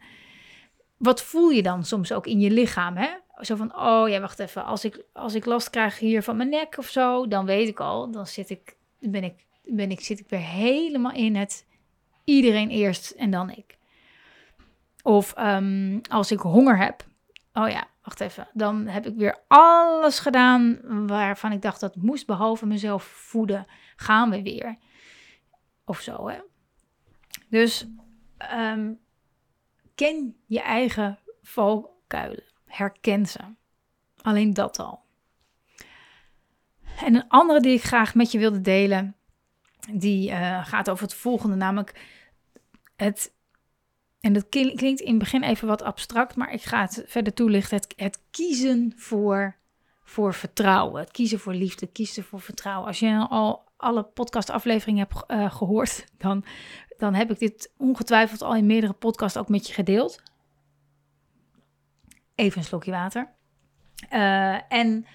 wat 1.01 1.23
voel 1.23 1.49
je 1.49 1.63
dan 1.63 1.85
soms 1.85 2.13
ook 2.13 2.27
in 2.27 2.41
je 2.41 2.51
lichaam? 2.51 2.97
Hè? 2.97 3.09
Zo 3.41 3.57
van, 3.57 3.77
oh 3.77 4.09
ja, 4.09 4.21
wacht 4.21 4.39
even. 4.39 4.65
Als 4.65 4.85
ik, 4.85 5.05
als 5.13 5.35
ik 5.35 5.45
last 5.45 5.71
krijg 5.71 5.99
hier 5.99 6.23
van 6.23 6.37
mijn 6.37 6.49
nek 6.49 6.79
of 6.79 6.87
zo, 6.87 7.29
dan 7.29 7.47
weet 7.47 7.69
ik 7.69 7.81
al. 7.81 8.11
Dan 8.11 8.27
zit 8.27 8.51
ik, 8.51 8.77
ben 8.99 9.25
ik, 9.25 9.47
ben 9.63 9.91
ik, 9.91 10.01
zit 10.01 10.21
ik 10.21 10.29
weer 10.29 10.41
helemaal 10.41 11.13
in 11.13 11.37
het 11.37 11.67
iedereen 12.25 12.71
eerst 12.71 13.11
en 13.11 13.31
dan 13.31 13.51
ik. 13.51 13.79
Of 15.03 15.35
um, 15.39 16.01
als 16.09 16.31
ik 16.31 16.39
honger 16.39 16.79
heb. 16.79 17.05
Oh 17.53 17.69
ja, 17.69 17.89
wacht 18.03 18.21
even. 18.21 18.49
Dan 18.53 18.87
heb 18.87 19.07
ik 19.07 19.17
weer 19.17 19.39
alles 19.47 20.19
gedaan 20.19 20.81
waarvan 21.07 21.53
ik 21.53 21.63
dacht 21.63 21.81
dat 21.81 21.97
moest, 21.97 22.27
behalve 22.27 22.67
mezelf 22.67 23.05
voeden. 23.05 23.67
Gaan 23.97 24.31
we 24.31 24.43
weer. 24.43 24.77
Of 25.85 26.01
zo, 26.01 26.29
hè. 26.29 26.39
Dus 27.49 27.87
um, 28.55 28.99
Ken 30.01 30.37
je 30.47 30.61
eigen 30.61 31.19
valkuilen. 31.43 32.50
Herken 32.71 33.27
ze. 33.27 33.39
Alleen 34.23 34.55
dat 34.55 34.79
al. 34.79 35.01
En 37.01 37.15
een 37.15 37.29
andere 37.29 37.61
die 37.61 37.75
ik 37.75 37.83
graag 37.83 38.15
met 38.15 38.33
je 38.33 38.39
wilde 38.39 38.61
delen, 38.61 39.17
die 39.93 40.31
uh, 40.31 40.67
gaat 40.67 40.91
over 40.91 41.05
het 41.05 41.15
volgende, 41.15 41.57
namelijk 41.57 42.01
het. 42.97 43.33
En 44.21 44.33
dat 44.33 44.49
klinkt 44.49 45.01
in 45.01 45.11
het 45.11 45.19
begin 45.19 45.43
even 45.43 45.69
wat 45.69 45.83
abstract, 45.83 46.37
maar 46.37 46.53
ik 46.53 46.63
ga 46.63 46.81
het 46.81 47.05
verder 47.07 47.35
toelichten. 47.35 47.77
Het, 47.77 47.93
het 47.97 48.23
kiezen 48.31 48.93
voor, 48.97 49.57
voor 50.03 50.35
vertrouwen. 50.35 51.01
Het 51.01 51.11
kiezen 51.11 51.39
voor 51.39 51.55
liefde, 51.55 51.85
het 51.85 51.95
kiezen 51.95 52.25
voor 52.25 52.41
vertrouwen. 52.41 52.87
Als 52.87 52.99
je 52.99 53.27
al 53.29 53.65
alle 53.77 54.03
podcastafleveringen 54.03 55.07
hebt 55.09 55.31
uh, 55.31 55.55
gehoord, 55.55 56.05
dan, 56.19 56.45
dan 56.99 57.15
heb 57.15 57.31
ik 57.31 57.39
dit 57.39 57.73
ongetwijfeld 57.77 58.43
al 58.43 58.55
in 58.55 58.67
meerdere 58.67 58.93
podcasts 58.93 59.39
ook 59.39 59.49
met 59.49 59.67
je 59.67 59.73
gedeeld. 59.73 60.23
Even 62.41 62.59
een 62.59 62.65
slokje 62.65 62.91
water. 62.91 63.33
Uh, 64.13 64.73
en 64.73 65.07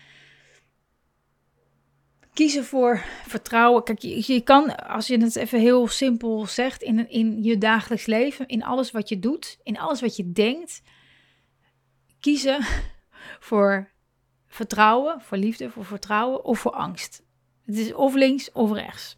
kiezen 2.33 2.65
voor 2.65 3.03
vertrouwen. 3.27 3.83
Kijk, 3.83 3.99
je, 3.99 4.33
je, 4.33 4.41
kan, 4.41 4.75
als 4.75 5.07
je 5.07 5.17
het 5.17 5.35
even 5.35 5.59
heel 5.59 5.87
simpel 5.87 6.45
zegt, 6.45 6.81
in, 6.81 7.09
in 7.09 7.43
je 7.43 7.57
dagelijks 7.57 8.05
leven, 8.05 8.47
in 8.47 8.63
alles 8.63 8.91
wat 8.91 9.09
je 9.09 9.19
doet, 9.19 9.59
in 9.63 9.79
alles 9.79 10.01
wat 10.01 10.15
je 10.15 10.31
denkt, 10.31 10.81
kiezen 12.19 12.65
voor 13.47 13.91
vertrouwen, 14.47 15.21
voor 15.21 15.37
liefde, 15.37 15.69
voor 15.69 15.85
vertrouwen 15.85 16.43
of 16.43 16.59
voor 16.59 16.71
angst. 16.71 17.23
Het 17.65 17.77
is 17.77 17.93
of 17.93 18.13
links 18.13 18.51
of 18.51 18.71
rechts. 18.71 19.17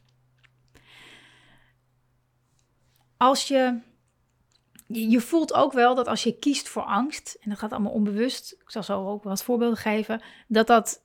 Als 3.18 3.48
je, 3.48 3.80
je 4.88 5.22
voelt 5.22 5.54
ook 5.54 5.74
wel 5.74 5.96
dat 5.96 6.08
als 6.08 6.24
je 6.24 6.40
kiest 6.40 6.70
voor 6.70 6.82
angst, 6.82 7.38
en 7.40 7.50
dat 7.50 7.60
gaat 7.60 7.72
allemaal 7.72 7.92
onbewust, 7.92 8.52
ik 8.52 8.72
zal 8.72 8.84
zo 8.84 9.08
ook 9.08 9.24
wat 9.24 9.44
voorbeelden 9.44 9.78
geven, 9.78 10.22
dat 10.48 10.68
dat 10.68 11.04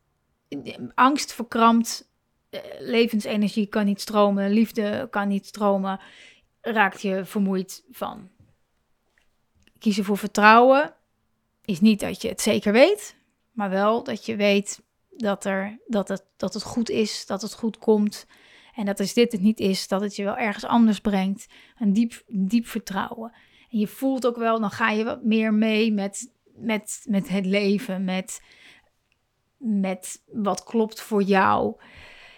angst 0.94 1.32
verkrampt, 1.32 2.10
eh, 2.50 2.60
levensenergie 2.78 3.66
kan 3.66 3.84
niet 3.84 4.00
stromen, 4.00 4.50
liefde 4.50 5.08
kan 5.10 5.28
niet 5.28 5.46
stromen, 5.46 6.00
raakt 6.60 7.02
je 7.02 7.24
vermoeid 7.24 7.84
van. 7.90 8.30
Kiezen 9.78 10.04
voor 10.04 10.18
vertrouwen 10.18 10.94
is 11.64 11.80
niet 11.80 12.00
dat 12.00 12.22
je 12.22 12.28
het 12.28 12.40
zeker 12.40 12.72
weet, 12.72 13.16
maar 13.52 13.70
wel 13.70 14.04
dat 14.04 14.26
je 14.26 14.36
weet 14.36 14.82
dat, 15.10 15.44
er, 15.44 15.78
dat, 15.86 16.08
het, 16.08 16.24
dat 16.36 16.54
het 16.54 16.62
goed 16.62 16.90
is, 16.90 17.26
dat 17.26 17.42
het 17.42 17.54
goed 17.54 17.78
komt. 17.78 18.26
En 18.74 18.84
dat 18.84 19.00
als 19.00 19.12
dit 19.12 19.32
het 19.32 19.40
niet 19.40 19.60
is, 19.60 19.88
dat 19.88 20.00
het 20.00 20.16
je 20.16 20.24
wel 20.24 20.36
ergens 20.36 20.64
anders 20.64 21.00
brengt. 21.00 21.46
Een 21.78 21.92
diep, 21.92 22.22
diep 22.26 22.66
vertrouwen. 22.66 23.32
Je 23.72 23.86
voelt 23.86 24.26
ook 24.26 24.36
wel, 24.36 24.60
dan 24.60 24.70
ga 24.70 24.90
je 24.90 25.04
wat 25.04 25.24
meer 25.24 25.54
mee 25.54 25.92
met, 25.92 26.32
met, 26.56 27.04
met 27.08 27.28
het 27.28 27.46
leven, 27.46 28.04
met, 28.04 28.42
met 29.56 30.22
wat 30.26 30.64
klopt 30.64 31.00
voor 31.00 31.22
jou. 31.22 31.76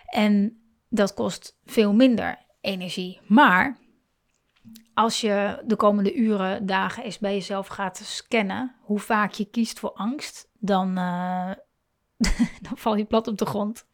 En 0.06 0.62
dat 0.88 1.14
kost 1.14 1.58
veel 1.64 1.92
minder 1.92 2.38
energie. 2.60 3.20
Maar 3.26 3.78
als 4.94 5.20
je 5.20 5.62
de 5.66 5.76
komende 5.76 6.14
uren, 6.14 6.66
dagen 6.66 7.04
eens 7.04 7.18
bij 7.18 7.34
jezelf 7.34 7.66
gaat 7.66 7.96
scannen 7.96 8.74
hoe 8.80 8.98
vaak 8.98 9.32
je 9.32 9.44
kiest 9.44 9.78
voor 9.78 9.92
angst, 9.92 10.50
dan, 10.58 10.98
uh, 10.98 11.52
dan 12.66 12.76
val 12.76 12.96
je 12.96 13.04
plat 13.04 13.28
op 13.28 13.38
de 13.38 13.46
grond. 13.46 13.86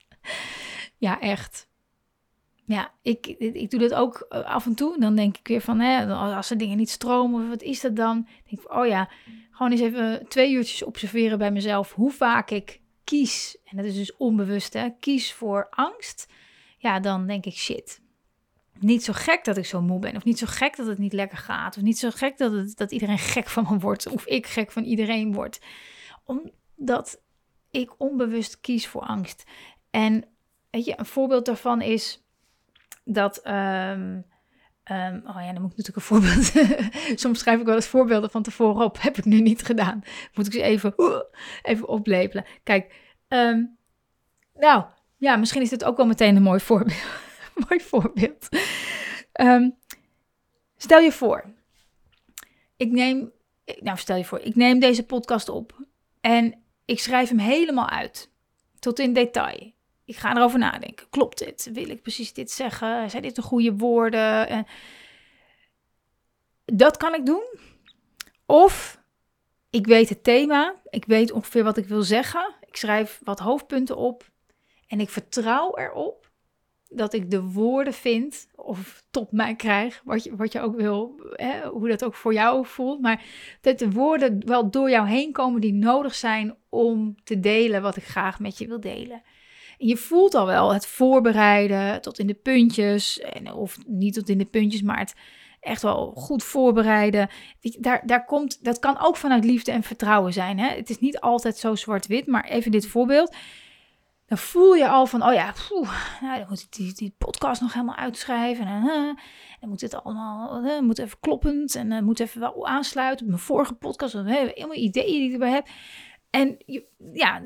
ja, 0.96 1.20
echt. 1.20 1.68
Ja, 2.70 2.92
ik, 3.02 3.26
ik 3.38 3.70
doe 3.70 3.80
dat 3.80 3.94
ook 3.94 4.26
eh, 4.28 4.44
af 4.44 4.66
en 4.66 4.74
toe. 4.74 4.98
Dan 4.98 5.16
denk 5.16 5.36
ik 5.36 5.48
weer 5.48 5.60
van, 5.60 5.80
hè, 5.80 6.06
als 6.14 6.50
er 6.50 6.58
dingen 6.58 6.76
niet 6.76 6.90
stromen, 6.90 7.48
wat 7.48 7.62
is 7.62 7.80
dat 7.80 7.96
dan? 7.96 8.28
denk 8.48 8.62
ik, 8.62 8.74
oh 8.74 8.86
ja, 8.86 9.10
gewoon 9.50 9.72
eens 9.72 9.80
even 9.80 10.28
twee 10.28 10.52
uurtjes 10.52 10.82
observeren 10.82 11.38
bij 11.38 11.50
mezelf 11.50 11.92
hoe 11.92 12.10
vaak 12.10 12.50
ik 12.50 12.80
kies. 13.04 13.58
En 13.64 13.76
dat 13.76 13.86
is 13.86 13.94
dus 13.94 14.16
onbewust, 14.16 14.72
hè, 14.72 14.88
kies 15.00 15.32
voor 15.32 15.66
angst. 15.70 16.32
Ja, 16.78 17.00
dan 17.00 17.26
denk 17.26 17.44
ik, 17.44 17.54
shit, 17.54 18.00
niet 18.78 19.04
zo 19.04 19.12
gek 19.12 19.44
dat 19.44 19.56
ik 19.56 19.66
zo 19.66 19.82
moe 19.82 19.98
ben. 19.98 20.16
Of 20.16 20.24
niet 20.24 20.38
zo 20.38 20.46
gek 20.48 20.76
dat 20.76 20.86
het 20.86 20.98
niet 20.98 21.12
lekker 21.12 21.38
gaat. 21.38 21.76
Of 21.76 21.82
niet 21.82 21.98
zo 21.98 22.10
gek 22.10 22.38
dat, 22.38 22.52
het, 22.52 22.76
dat 22.76 22.92
iedereen 22.92 23.18
gek 23.18 23.48
van 23.48 23.66
me 23.70 23.78
wordt. 23.78 24.06
Of 24.06 24.26
ik 24.26 24.46
gek 24.46 24.72
van 24.72 24.84
iedereen 24.84 25.32
word. 25.32 25.60
Omdat 26.24 27.22
ik 27.70 27.94
onbewust 27.98 28.60
kies 28.60 28.86
voor 28.86 29.02
angst. 29.02 29.44
En 29.90 30.24
weet 30.70 30.84
je, 30.84 30.94
een 30.96 31.06
voorbeeld 31.06 31.46
daarvan 31.46 31.80
is 31.80 32.24
dat. 33.14 33.46
Um, 33.46 34.24
oh 35.26 35.42
ja, 35.42 35.52
dan 35.52 35.62
moet 35.62 35.72
ik 35.72 35.76
natuurlijk 35.76 35.96
een 35.96 36.02
voorbeeld. 36.02 36.52
Soms 37.20 37.38
schrijf 37.38 37.60
ik 37.60 37.66
wel 37.66 37.74
eens 37.74 37.86
voorbeelden 37.86 38.30
van 38.30 38.42
tevoren 38.42 38.84
op. 38.84 39.02
Heb 39.02 39.16
ik 39.16 39.24
nu 39.24 39.40
niet 39.40 39.62
gedaan. 39.62 40.02
Moet 40.34 40.46
ik 40.46 40.52
ze 40.52 40.62
even, 40.62 40.94
even 41.62 41.88
oplepelen. 41.88 42.44
Kijk, 42.62 42.94
ehm, 43.28 43.64
nou 44.54 44.84
ja, 45.16 45.36
misschien 45.36 45.62
is 45.62 45.68
dit 45.68 45.84
ook 45.84 45.96
wel 45.96 46.06
meteen 46.06 46.36
een 46.36 46.42
mooi 46.42 46.60
voorbeeld. 46.60 47.02
mooi 47.68 47.80
voorbeeld. 47.80 48.48
Stel 50.82 51.00
je 51.00 51.12
voor, 51.12 51.44
ik 52.76 52.90
neem, 52.90 53.32
nou 53.80 53.98
stel 53.98 54.16
je 54.16 54.24
voor, 54.24 54.38
ik 54.38 54.54
neem 54.54 54.78
deze 54.78 55.06
podcast 55.06 55.48
op 55.48 55.84
en 56.20 56.62
ik 56.84 56.98
schrijf 56.98 57.28
hem 57.28 57.38
helemaal 57.38 57.88
uit, 57.88 58.30
tot 58.78 58.98
in 58.98 59.12
detail. 59.12 59.72
Ik 60.10 60.16
ga 60.16 60.36
erover 60.36 60.58
nadenken. 60.58 61.06
Klopt 61.10 61.38
dit? 61.38 61.70
Wil 61.72 61.88
ik 61.88 62.02
precies 62.02 62.32
dit 62.32 62.50
zeggen? 62.50 63.10
Zijn 63.10 63.22
dit 63.22 63.36
de 63.36 63.42
goede 63.42 63.76
woorden? 63.76 64.48
En 64.48 64.66
dat 66.64 66.96
kan 66.96 67.14
ik 67.14 67.26
doen. 67.26 67.58
Of 68.46 69.00
ik 69.70 69.86
weet 69.86 70.08
het 70.08 70.24
thema, 70.24 70.74
ik 70.88 71.04
weet 71.04 71.32
ongeveer 71.32 71.64
wat 71.64 71.76
ik 71.76 71.86
wil 71.86 72.02
zeggen. 72.02 72.54
Ik 72.66 72.76
schrijf 72.76 73.20
wat 73.24 73.38
hoofdpunten 73.38 73.96
op 73.96 74.30
en 74.86 75.00
ik 75.00 75.08
vertrouw 75.08 75.76
erop 75.76 76.30
dat 76.88 77.12
ik 77.12 77.30
de 77.30 77.42
woorden 77.42 77.92
vind 77.92 78.48
of 78.54 79.02
tot 79.10 79.32
mij 79.32 79.56
krijg, 79.56 80.00
wat 80.04 80.24
je, 80.24 80.36
wat 80.36 80.52
je 80.52 80.60
ook 80.60 80.76
wil, 80.76 81.20
hè, 81.32 81.68
hoe 81.68 81.88
dat 81.88 82.04
ook 82.04 82.14
voor 82.14 82.32
jou 82.32 82.66
voelt. 82.66 83.00
Maar 83.00 83.24
dat 83.60 83.78
de 83.78 83.90
woorden 83.90 84.46
wel 84.46 84.70
door 84.70 84.90
jou 84.90 85.08
heen 85.08 85.32
komen 85.32 85.60
die 85.60 85.72
nodig 85.72 86.14
zijn 86.14 86.56
om 86.68 87.14
te 87.24 87.40
delen 87.40 87.82
wat 87.82 87.96
ik 87.96 88.04
graag 88.04 88.40
met 88.40 88.58
je 88.58 88.66
wil 88.66 88.80
delen. 88.80 89.22
Je 89.82 89.96
voelt 89.96 90.34
al 90.34 90.46
wel 90.46 90.72
het 90.72 90.86
voorbereiden 90.86 92.00
tot 92.00 92.18
in 92.18 92.26
de 92.26 92.34
puntjes, 92.34 93.20
en, 93.20 93.52
of 93.52 93.78
niet 93.86 94.14
tot 94.14 94.28
in 94.28 94.38
de 94.38 94.44
puntjes, 94.44 94.82
maar 94.82 94.98
het 94.98 95.14
echt 95.60 95.82
wel 95.82 96.12
goed 96.16 96.42
voorbereiden. 96.42 97.28
Daar, 97.78 98.02
daar 98.06 98.24
komt, 98.24 98.64
dat 98.64 98.78
kan 98.78 98.98
ook 99.00 99.16
vanuit 99.16 99.44
liefde 99.44 99.72
en 99.72 99.82
vertrouwen 99.82 100.32
zijn. 100.32 100.58
Hè? 100.58 100.68
Het 100.68 100.90
is 100.90 100.98
niet 100.98 101.20
altijd 101.20 101.56
zo 101.56 101.74
zwart-wit, 101.74 102.26
maar 102.26 102.44
even 102.44 102.70
dit 102.70 102.86
voorbeeld 102.86 103.36
dan 104.30 104.38
voel 104.38 104.74
je 104.74 104.88
al 104.88 105.06
van, 105.06 105.22
oh 105.26 105.32
ja, 105.32 105.54
nou, 106.20 106.38
dan 106.38 106.46
moet 106.48 106.60
ik 106.60 106.72
die, 106.72 106.94
die 106.94 107.14
podcast 107.18 107.60
nog 107.60 107.72
helemaal 107.72 107.96
uitschrijven. 107.96 108.66
En 109.60 109.68
moet 109.68 109.80
het 109.80 110.02
allemaal, 110.02 110.62
moet 110.82 110.98
even 110.98 111.20
kloppend 111.20 111.74
en 111.74 111.90
uh, 111.90 112.00
moet 112.00 112.20
even 112.20 112.40
wel 112.40 112.66
aansluiten 112.66 113.24
op 113.24 113.32
mijn 113.32 113.42
vorige 113.42 113.74
podcast. 113.74 114.12
Dan 114.12 114.26
helemaal 114.26 114.74
ideeën 114.74 115.18
die 115.18 115.26
ik 115.26 115.32
erbij 115.32 115.50
heb. 115.50 115.68
En 116.30 116.56
ja, 117.12 117.42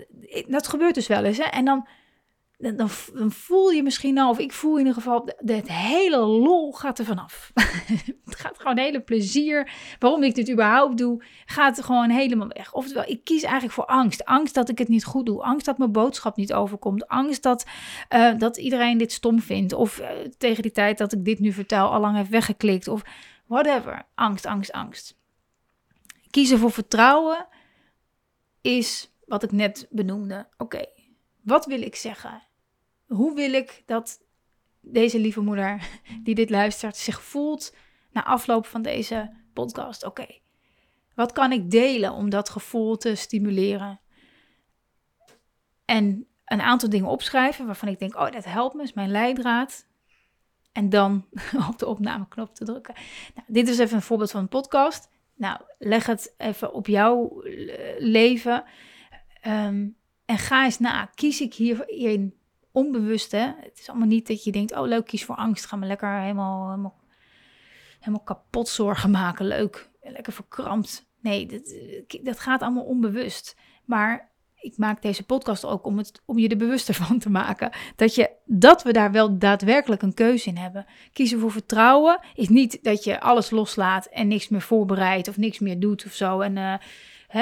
dat 0.47 0.69
gebeurt 0.69 0.95
dus 0.95 1.07
wel 1.07 1.25
eens. 1.25 1.39
Hè? 1.39 1.45
En 1.45 1.65
dan 1.65 1.89
dan, 2.59 2.77
dan, 2.77 3.31
voel 3.31 3.71
je 3.71 3.83
misschien 3.83 4.19
al, 4.19 4.31
of 4.31 4.39
ik 4.39 4.53
voel 4.53 4.73
in 4.73 4.79
ieder 4.79 4.95
geval, 4.95 5.29
het 5.45 5.73
hele 5.73 6.19
lol 6.19 6.73
gaat 6.73 6.99
er 6.99 7.05
vanaf. 7.05 7.51
het 8.25 8.37
gaat 8.37 8.59
gewoon 8.59 8.79
hele 8.79 9.01
plezier. 9.01 9.73
Waarom 9.99 10.23
ik 10.23 10.35
dit 10.35 10.51
überhaupt 10.51 10.99
doe, 10.99 11.25
gaat 11.47 11.83
gewoon 11.83 12.11
helemaal 12.11 12.49
weg. 12.49 12.73
Oftewel, 12.73 13.05
ik 13.07 13.25
kies 13.25 13.43
eigenlijk 13.43 13.75
voor 13.75 13.87
angst. 13.87 14.25
Angst 14.25 14.55
dat 14.55 14.69
ik 14.69 14.79
het 14.79 14.89
niet 14.89 15.05
goed 15.05 15.27
doe. 15.27 15.43
Angst 15.43 15.67
dat 15.67 15.79
mijn 15.79 15.93
boodschap 15.93 16.37
niet 16.37 16.53
overkomt. 16.53 17.09
Angst 17.09 17.43
dat, 17.43 17.67
uh, 18.15 18.39
dat 18.39 18.57
iedereen 18.57 18.99
dit 18.99 19.13
stom 19.13 19.41
vindt. 19.41 19.73
Of 19.73 20.01
uh, 20.01 20.09
tegen 20.39 20.63
die 20.63 20.73
tijd 20.73 20.99
dat 20.99 21.13
ik 21.13 21.25
dit 21.25 21.39
nu 21.39 21.53
vertel 21.53 21.91
al 21.91 22.01
lang 22.01 22.17
heeft 22.17 22.31
weggeklikt. 22.31 22.89
Of 22.89 23.03
whatever. 23.47 24.07
Angst, 24.15 24.47
angst, 24.47 24.73
angst. 24.73 25.17
Kiezen 26.31 26.59
voor 26.59 26.73
vertrouwen 26.73 27.47
is 28.61 29.13
wat 29.27 29.43
ik 29.43 29.53
net 29.53 29.87
benoemde. 29.91 30.47
Oké, 30.57 30.85
wat 31.45 31.67
wil 31.67 31.83
ik 31.83 31.97
zeggen? 31.97 32.43
Hoe 33.07 33.35
wil 33.35 33.53
ik 33.53 33.83
dat 33.87 34.21
deze 34.81 35.19
lieve 35.19 35.41
moeder 35.41 35.89
die 36.23 36.35
dit 36.35 36.51
luistert 36.51 36.97
zich 36.97 37.23
voelt 37.23 37.75
na 38.11 38.25
afloop 38.25 38.67
van 38.67 38.83
deze 38.83 39.33
podcast? 39.53 40.05
Oké, 40.05 40.27
wat 41.15 41.33
kan 41.33 41.53
ik 41.53 41.71
delen 41.71 42.13
om 42.13 42.31
dat 42.31 42.49
gevoel 42.49 42.97
te 42.97 43.15
stimuleren? 43.15 44.01
En 45.85 46.27
een 46.45 46.61
aantal 46.61 46.89
dingen 46.89 47.09
opschrijven 47.09 47.67
waarvan 47.67 47.89
ik 47.89 47.99
denk, 47.99 48.17
oh, 48.17 48.31
dat 48.31 48.45
helpt 48.45 48.75
me, 48.75 48.83
is 48.83 48.93
mijn 48.93 49.11
leidraad. 49.11 49.87
En 50.73 50.89
dan 50.89 51.27
op 51.71 51.79
de 51.79 51.87
opnameknop 51.87 52.55
te 52.55 52.65
drukken. 52.65 52.95
Nou, 53.35 53.47
dit 53.47 53.69
is 53.69 53.79
even 53.79 53.97
een 53.97 54.03
voorbeeld 54.03 54.31
van 54.31 54.41
een 54.41 54.49
podcast. 54.49 55.11
Nou, 55.35 55.61
leg 55.79 56.07
het 56.07 56.35
even 56.37 56.73
op 56.73 56.87
jouw 56.87 57.43
leven. 57.99 58.65
Um, 59.47 59.97
en 60.25 60.39
ga 60.39 60.65
eens 60.65 60.79
na, 60.79 61.11
kies 61.15 61.41
ik 61.41 61.55
hierin 61.55 62.35
onbewust, 62.73 63.33
hè? 63.33 63.53
Het 63.61 63.79
is 63.79 63.89
allemaal 63.89 64.09
niet 64.09 64.27
dat 64.27 64.45
je 64.45 64.53
denkt, 64.53 64.77
oh 64.77 64.87
leuk, 64.87 65.07
kies 65.07 65.25
voor 65.25 65.37
angst. 65.37 65.67
Ga 65.67 65.77
me 65.77 65.87
lekker 65.87 66.21
helemaal, 66.21 66.93
helemaal, 68.01 68.25
kapot 68.25 68.69
zorgen 68.69 69.11
maken. 69.11 69.47
Leuk, 69.47 69.91
lekker 70.01 70.33
verkrampt. 70.33 71.07
Nee, 71.21 71.47
dat, 71.47 71.75
dat 72.23 72.41
gaat 72.41 72.63
allemaal 72.63 72.85
onbewust. 72.85 73.57
Maar 73.85 74.33
ik 74.65 74.77
maak 74.77 75.03
deze 75.03 75.25
podcast 75.25 75.65
ook 75.65 75.87
om, 75.87 75.99
het, 75.99 76.23
om 76.25 76.39
je 76.39 76.49
er 76.49 76.57
bewuster 76.57 76.95
van 77.05 77.19
te 77.19 77.31
maken. 77.31 77.71
Dat, 77.97 78.15
je, 78.15 78.31
dat 78.45 78.83
we 78.83 78.93
daar 78.93 79.13
wel 79.13 79.39
daadwerkelijk 79.39 80.03
een 80.03 80.15
keuze 80.15 80.49
in 80.49 80.57
hebben. 80.57 80.87
Kiezen 81.13 81.41
voor 81.41 81.53
vertrouwen 81.53 82.21
is 82.35 82.49
niet 82.49 82.79
dat 82.83 83.05
je 83.05 83.21
alles 83.21 83.51
loslaat 83.51 84.07
en 84.07 84.29
niks 84.29 84.49
meer 84.49 84.61
voorbereidt 84.61 85.29
of 85.29 85.37
niks 85.37 85.59
meer 85.59 85.81
doet 85.81 86.05
of 86.07 86.13
zo. 86.13 86.41
En 86.41 86.57
uh, 86.57 86.75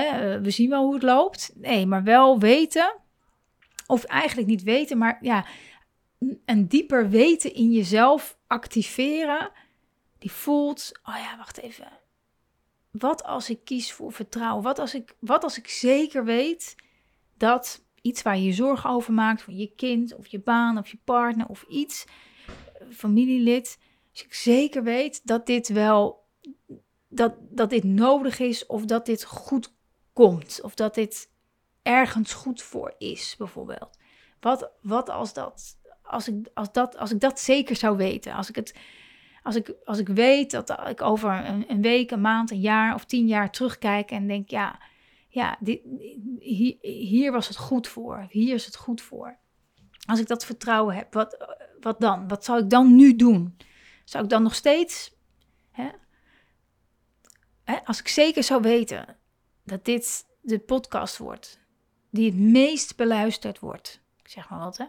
eh, 0.01 0.41
we 0.41 0.51
zien 0.51 0.71
wel 0.71 0.85
hoe 0.85 0.95
het 0.95 1.03
loopt. 1.03 1.53
Nee, 1.55 1.87
maar 1.87 2.03
wel 2.03 2.39
weten, 2.39 2.95
of 3.87 4.05
eigenlijk 4.05 4.49
niet 4.49 4.63
weten, 4.63 4.99
maar 4.99 5.19
ja, 5.21 5.47
een 6.45 6.69
dieper 6.69 7.11
weten 7.11 7.55
in 7.55 7.73
jezelf 7.73 8.39
activeren. 8.47 9.51
Die 10.19 10.33
voelt, 10.33 10.91
oh 11.05 11.17
ja, 11.17 11.37
wacht 11.37 11.59
even. 11.59 11.89
Wat 12.91 13.25
als 13.25 13.51
ik 13.51 13.65
kies 13.65 13.93
voor 13.93 14.13
vertrouwen? 14.13 14.63
Wat 14.63 14.79
als 14.79 14.95
ik, 14.95 15.17
wat 15.19 15.43
als 15.43 15.59
ik 15.59 15.69
zeker 15.69 16.25
weet 16.25 16.77
dat 17.37 17.85
iets 18.03 18.23
waar 18.23 18.37
je 18.37 18.45
je 18.45 18.53
zorgen 18.53 18.91
over 18.91 19.13
maakt, 19.13 19.43
voor 19.43 19.55
je 19.55 19.73
kind 19.77 20.15
of 20.15 20.27
je 20.27 20.41
baan 20.41 20.79
of 20.79 20.89
je 20.89 20.99
partner 21.05 21.47
of 21.47 21.63
iets, 21.63 22.05
familielid, 22.91 23.79
als 24.11 24.25
ik 24.25 24.35
zeker 24.35 24.83
weet 24.83 25.27
dat 25.27 25.47
dit 25.47 25.69
wel, 25.69 26.25
dat, 27.09 27.35
dat 27.41 27.71
dit 27.71 27.85
nodig 27.85 28.39
is 28.39 28.67
of 28.67 28.85
dat 28.85 29.07
dit 29.07 29.25
goed 29.25 29.73
komt 30.13 30.61
of 30.63 30.75
dat 30.75 30.95
dit 30.95 31.31
ergens 31.83 32.33
goed 32.33 32.63
voor 32.63 32.95
is, 32.99 33.35
bijvoorbeeld. 33.39 33.99
Wat, 34.41 34.71
wat 34.83 35.11
als 35.11 35.33
dat, 35.33 35.79
als 36.03 36.29
ik, 36.29 36.49
als 36.55 36.73
dat, 36.73 36.99
als 36.99 37.13
ik 37.13 37.21
dat 37.21 37.41
zeker 37.41 37.77
zou 37.77 37.97
weten, 37.97 38.33
als 38.33 38.49
ik 38.49 38.55
het, 38.55 38.79
als 39.43 39.57
ik, 39.57 39.75
als 39.85 39.99
ik 39.99 40.09
weet 40.09 40.51
dat 40.51 40.89
ik 40.89 41.03
over 41.03 41.47
een, 41.47 41.71
een 41.71 41.83
week, 41.83 42.11
een 42.11 42.21
maand, 42.21 42.51
een 42.51 42.61
jaar 42.61 42.95
of 42.95 43.05
tien 43.05 43.27
jaar 43.27 43.51
terugkijk 43.51 44.11
en 44.11 44.27
denk, 44.27 44.51
ja, 44.51 44.81
ja, 45.29 45.57
dit, 45.61 45.81
hier, 46.81 47.33
was 47.33 47.49
het 47.49 47.57
goed 47.57 47.89
voor, 47.89 48.27
hier 48.31 48.55
is 48.55 48.65
het 48.65 48.77
goed 48.77 49.01
voor. 49.01 49.39
Als 50.07 50.21
ik 50.21 50.27
dat 50.27 50.45
vertrouwen 50.45 50.95
heb, 50.95 51.15
wat, 51.15 51.57
wat 51.81 52.01
dan? 52.01 52.29
Wat 52.29 52.45
zou 52.45 52.63
ik 52.63 52.71
dan 52.71 52.97
nu 52.97 53.17
doen? 53.17 53.57
Zou 54.05 54.25
ik 54.25 54.31
dan 54.31 54.43
nog 54.43 54.55
steeds, 54.55 55.17
hè, 55.71 55.89
hè, 57.65 57.85
als 57.85 58.01
ik 58.01 58.09
zeker 58.09 58.43
zou 58.43 58.63
weten 58.63 59.17
dat 59.65 59.85
dit 59.85 60.27
de 60.41 60.59
podcast 60.59 61.19
wordt 61.19 61.61
die 62.11 62.31
het 62.31 62.39
meest 62.39 62.97
beluisterd 62.97 63.59
wordt, 63.59 64.01
ik 64.23 64.29
zeg 64.29 64.49
maar 64.49 64.59
wat 64.59 64.77
hè, 64.77 64.85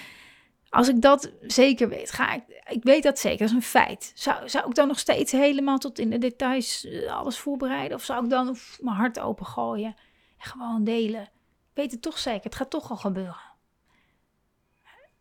als 0.78 0.88
ik 0.88 1.00
dat 1.00 1.32
zeker 1.40 1.88
weet, 1.88 2.10
ga 2.10 2.32
ik, 2.32 2.42
ik 2.68 2.82
weet 2.82 3.02
dat 3.02 3.18
zeker, 3.18 3.38
dat 3.38 3.48
is 3.48 3.54
een 3.54 3.62
feit. 3.62 4.12
Zou, 4.14 4.48
zou 4.48 4.68
ik 4.68 4.74
dan 4.74 4.88
nog 4.88 4.98
steeds 4.98 5.32
helemaal 5.32 5.78
tot 5.78 5.98
in 5.98 6.10
de 6.10 6.18
details 6.18 6.84
eh, 6.84 7.12
alles 7.12 7.38
voorbereiden? 7.38 7.96
Of 7.96 8.04
zou 8.04 8.24
ik 8.24 8.30
dan 8.30 8.56
mijn 8.80 8.96
hart 8.96 9.20
open 9.20 9.46
gooien 9.46 9.96
en 10.38 10.46
gewoon 10.46 10.84
delen? 10.84 11.22
Ik 11.22 11.76
weet 11.76 11.92
het 11.92 12.02
toch 12.02 12.18
zeker, 12.18 12.44
het 12.44 12.54
gaat 12.54 12.70
toch 12.70 12.90
al 12.90 12.96
gebeuren. 12.96 13.48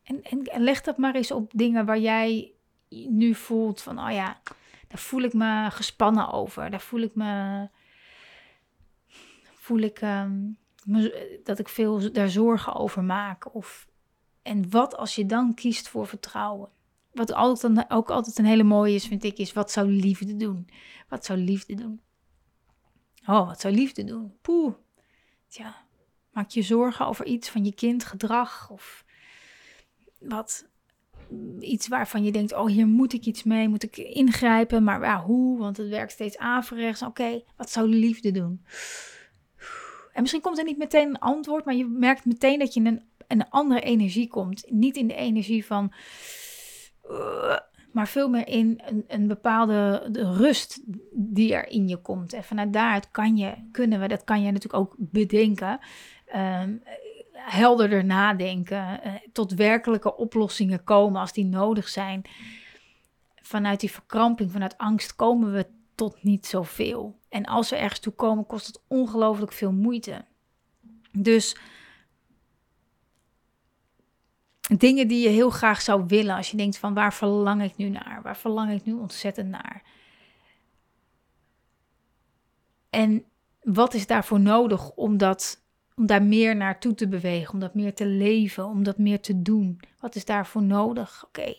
En, 0.03 0.23
en, 0.23 0.43
en 0.43 0.61
leg 0.61 0.81
dat 0.81 0.97
maar 0.97 1.15
eens 1.15 1.31
op 1.31 1.51
dingen 1.55 1.85
waar 1.85 1.99
jij 1.99 2.53
nu 2.89 3.35
voelt 3.35 3.81
van, 3.81 3.99
oh 3.99 4.11
ja, 4.11 4.41
daar 4.87 4.99
voel 4.99 5.21
ik 5.21 5.33
me 5.33 5.67
gespannen 5.71 6.31
over. 6.31 6.69
Daar 6.69 6.81
voel 6.81 7.01
ik 7.01 7.15
me, 7.15 7.67
voel 9.69 9.79
ik 9.79 10.01
um, 10.01 10.57
dat 11.43 11.59
ik 11.59 11.69
veel 11.69 12.11
daar 12.11 12.29
zorgen 12.29 12.75
over 12.75 13.03
maak. 13.03 13.55
Of 13.55 13.87
en 14.41 14.69
wat 14.69 14.95
als 14.95 15.15
je 15.15 15.25
dan 15.25 15.53
kiest 15.53 15.87
voor 15.87 16.07
vertrouwen? 16.07 16.69
Wat 17.11 17.33
altijd 17.33 17.75
dan 17.75 17.89
ook 17.89 18.09
altijd 18.09 18.37
een 18.37 18.45
hele 18.45 18.63
mooie 18.63 18.95
is, 18.95 19.07
vind 19.07 19.23
ik, 19.23 19.37
is 19.37 19.53
wat 19.53 19.71
zou 19.71 19.87
liefde 19.87 20.35
doen? 20.35 20.69
Wat 21.09 21.25
zou 21.25 21.39
liefde 21.39 21.75
doen? 21.75 22.01
Oh, 23.25 23.47
wat 23.47 23.59
zou 23.59 23.73
liefde 23.73 24.03
doen? 24.03 24.33
Poeh. 24.41 24.73
Tja, 25.47 25.85
maak 26.31 26.49
je 26.49 26.61
zorgen 26.61 27.07
over 27.07 27.25
iets 27.25 27.49
van 27.49 27.65
je 27.65 27.73
kind, 27.73 28.03
gedrag 28.03 28.69
of 28.69 29.05
wat 30.19 30.69
iets 31.59 31.87
waarvan 31.87 32.23
je 32.23 32.31
denkt, 32.31 32.53
oh 32.53 32.67
hier 32.67 32.87
moet 32.87 33.13
ik 33.13 33.25
iets 33.25 33.43
mee, 33.43 33.69
moet 33.69 33.83
ik 33.83 33.97
ingrijpen, 33.97 34.83
maar 34.83 35.01
ja, 35.01 35.23
hoe? 35.23 35.59
Want 35.59 35.77
het 35.77 35.89
werkt 35.89 36.11
steeds 36.11 36.37
averechts. 36.37 37.01
Oké, 37.01 37.43
wat 37.55 37.69
zou 37.69 37.87
liefde 37.87 38.31
doen? 38.31 38.65
En 40.19 40.25
misschien 40.25 40.43
komt 40.43 40.57
er 40.57 40.63
niet 40.63 40.77
meteen 40.77 41.07
een 41.07 41.19
antwoord, 41.19 41.65
maar 41.65 41.75
je 41.75 41.85
merkt 41.85 42.25
meteen 42.25 42.59
dat 42.59 42.73
je 42.73 42.81
een 42.81 43.01
een 43.29 43.49
andere 43.49 43.81
energie 43.81 44.27
komt. 44.27 44.65
Niet 44.71 44.97
in 44.97 45.07
de 45.07 45.15
energie 45.15 45.65
van. 45.65 45.93
Uh, 47.09 47.57
maar 47.91 48.07
veel 48.07 48.29
meer 48.29 48.47
in 48.47 48.81
een, 48.85 49.03
een 49.07 49.27
bepaalde 49.27 50.07
de 50.11 50.33
rust 50.33 50.81
die 51.13 51.53
er 51.53 51.67
in 51.67 51.87
je 51.87 51.97
komt. 51.97 52.33
En 52.33 52.43
vanuit 52.43 52.73
daaruit 52.73 53.11
kan 53.11 53.37
je, 53.37 53.53
kunnen 53.71 53.99
we, 53.99 54.07
dat 54.07 54.23
kan 54.23 54.41
je 54.41 54.51
natuurlijk 54.51 54.83
ook 54.83 54.95
bedenken. 54.97 55.79
Um, 56.35 56.83
helderder 57.31 58.05
nadenken, 58.05 58.99
uh, 59.05 59.13
tot 59.33 59.53
werkelijke 59.53 60.15
oplossingen 60.15 60.83
komen 60.83 61.21
als 61.21 61.33
die 61.33 61.45
nodig 61.45 61.87
zijn. 61.87 62.21
Vanuit 63.41 63.79
die 63.79 63.91
verkramping, 63.91 64.51
vanuit 64.51 64.77
angst 64.77 65.15
komen 65.15 65.53
we 65.53 65.65
tot 65.95 66.23
niet 66.23 66.45
zoveel. 66.45 67.18
En 67.29 67.45
als 67.45 67.69
we 67.69 67.75
ergens 67.75 67.99
toe 67.99 68.13
komen, 68.13 68.45
kost 68.45 68.67
het 68.67 68.81
ongelooflijk 68.87 69.51
veel 69.51 69.71
moeite. 69.71 70.25
Dus 71.11 71.57
dingen 74.77 75.07
die 75.07 75.23
je 75.23 75.29
heel 75.29 75.49
graag 75.49 75.81
zou 75.81 76.03
willen 76.07 76.35
als 76.35 76.51
je 76.51 76.57
denkt 76.57 76.77
van 76.77 76.93
waar 76.93 77.13
verlang 77.13 77.63
ik 77.63 77.77
nu 77.77 77.89
naar? 77.89 78.19
Waar 78.23 78.37
verlang 78.37 78.71
ik 78.71 78.85
nu 78.85 78.93
ontzettend 78.93 79.49
naar? 79.49 79.83
En 82.89 83.25
wat 83.61 83.93
is 83.93 84.07
daarvoor 84.07 84.39
nodig 84.39 84.91
om, 84.91 85.17
dat, 85.17 85.63
om 85.95 86.05
daar 86.05 86.23
meer 86.23 86.55
naartoe 86.55 86.93
te 86.93 87.07
bewegen, 87.07 87.53
om 87.53 87.59
dat 87.59 87.73
meer 87.73 87.93
te 87.93 88.05
leven, 88.05 88.65
om 88.65 88.83
dat 88.83 88.97
meer 88.97 89.21
te 89.21 89.41
doen? 89.41 89.79
Wat 89.99 90.15
is 90.15 90.25
daarvoor 90.25 90.63
nodig? 90.63 91.25
Oké. 91.25 91.53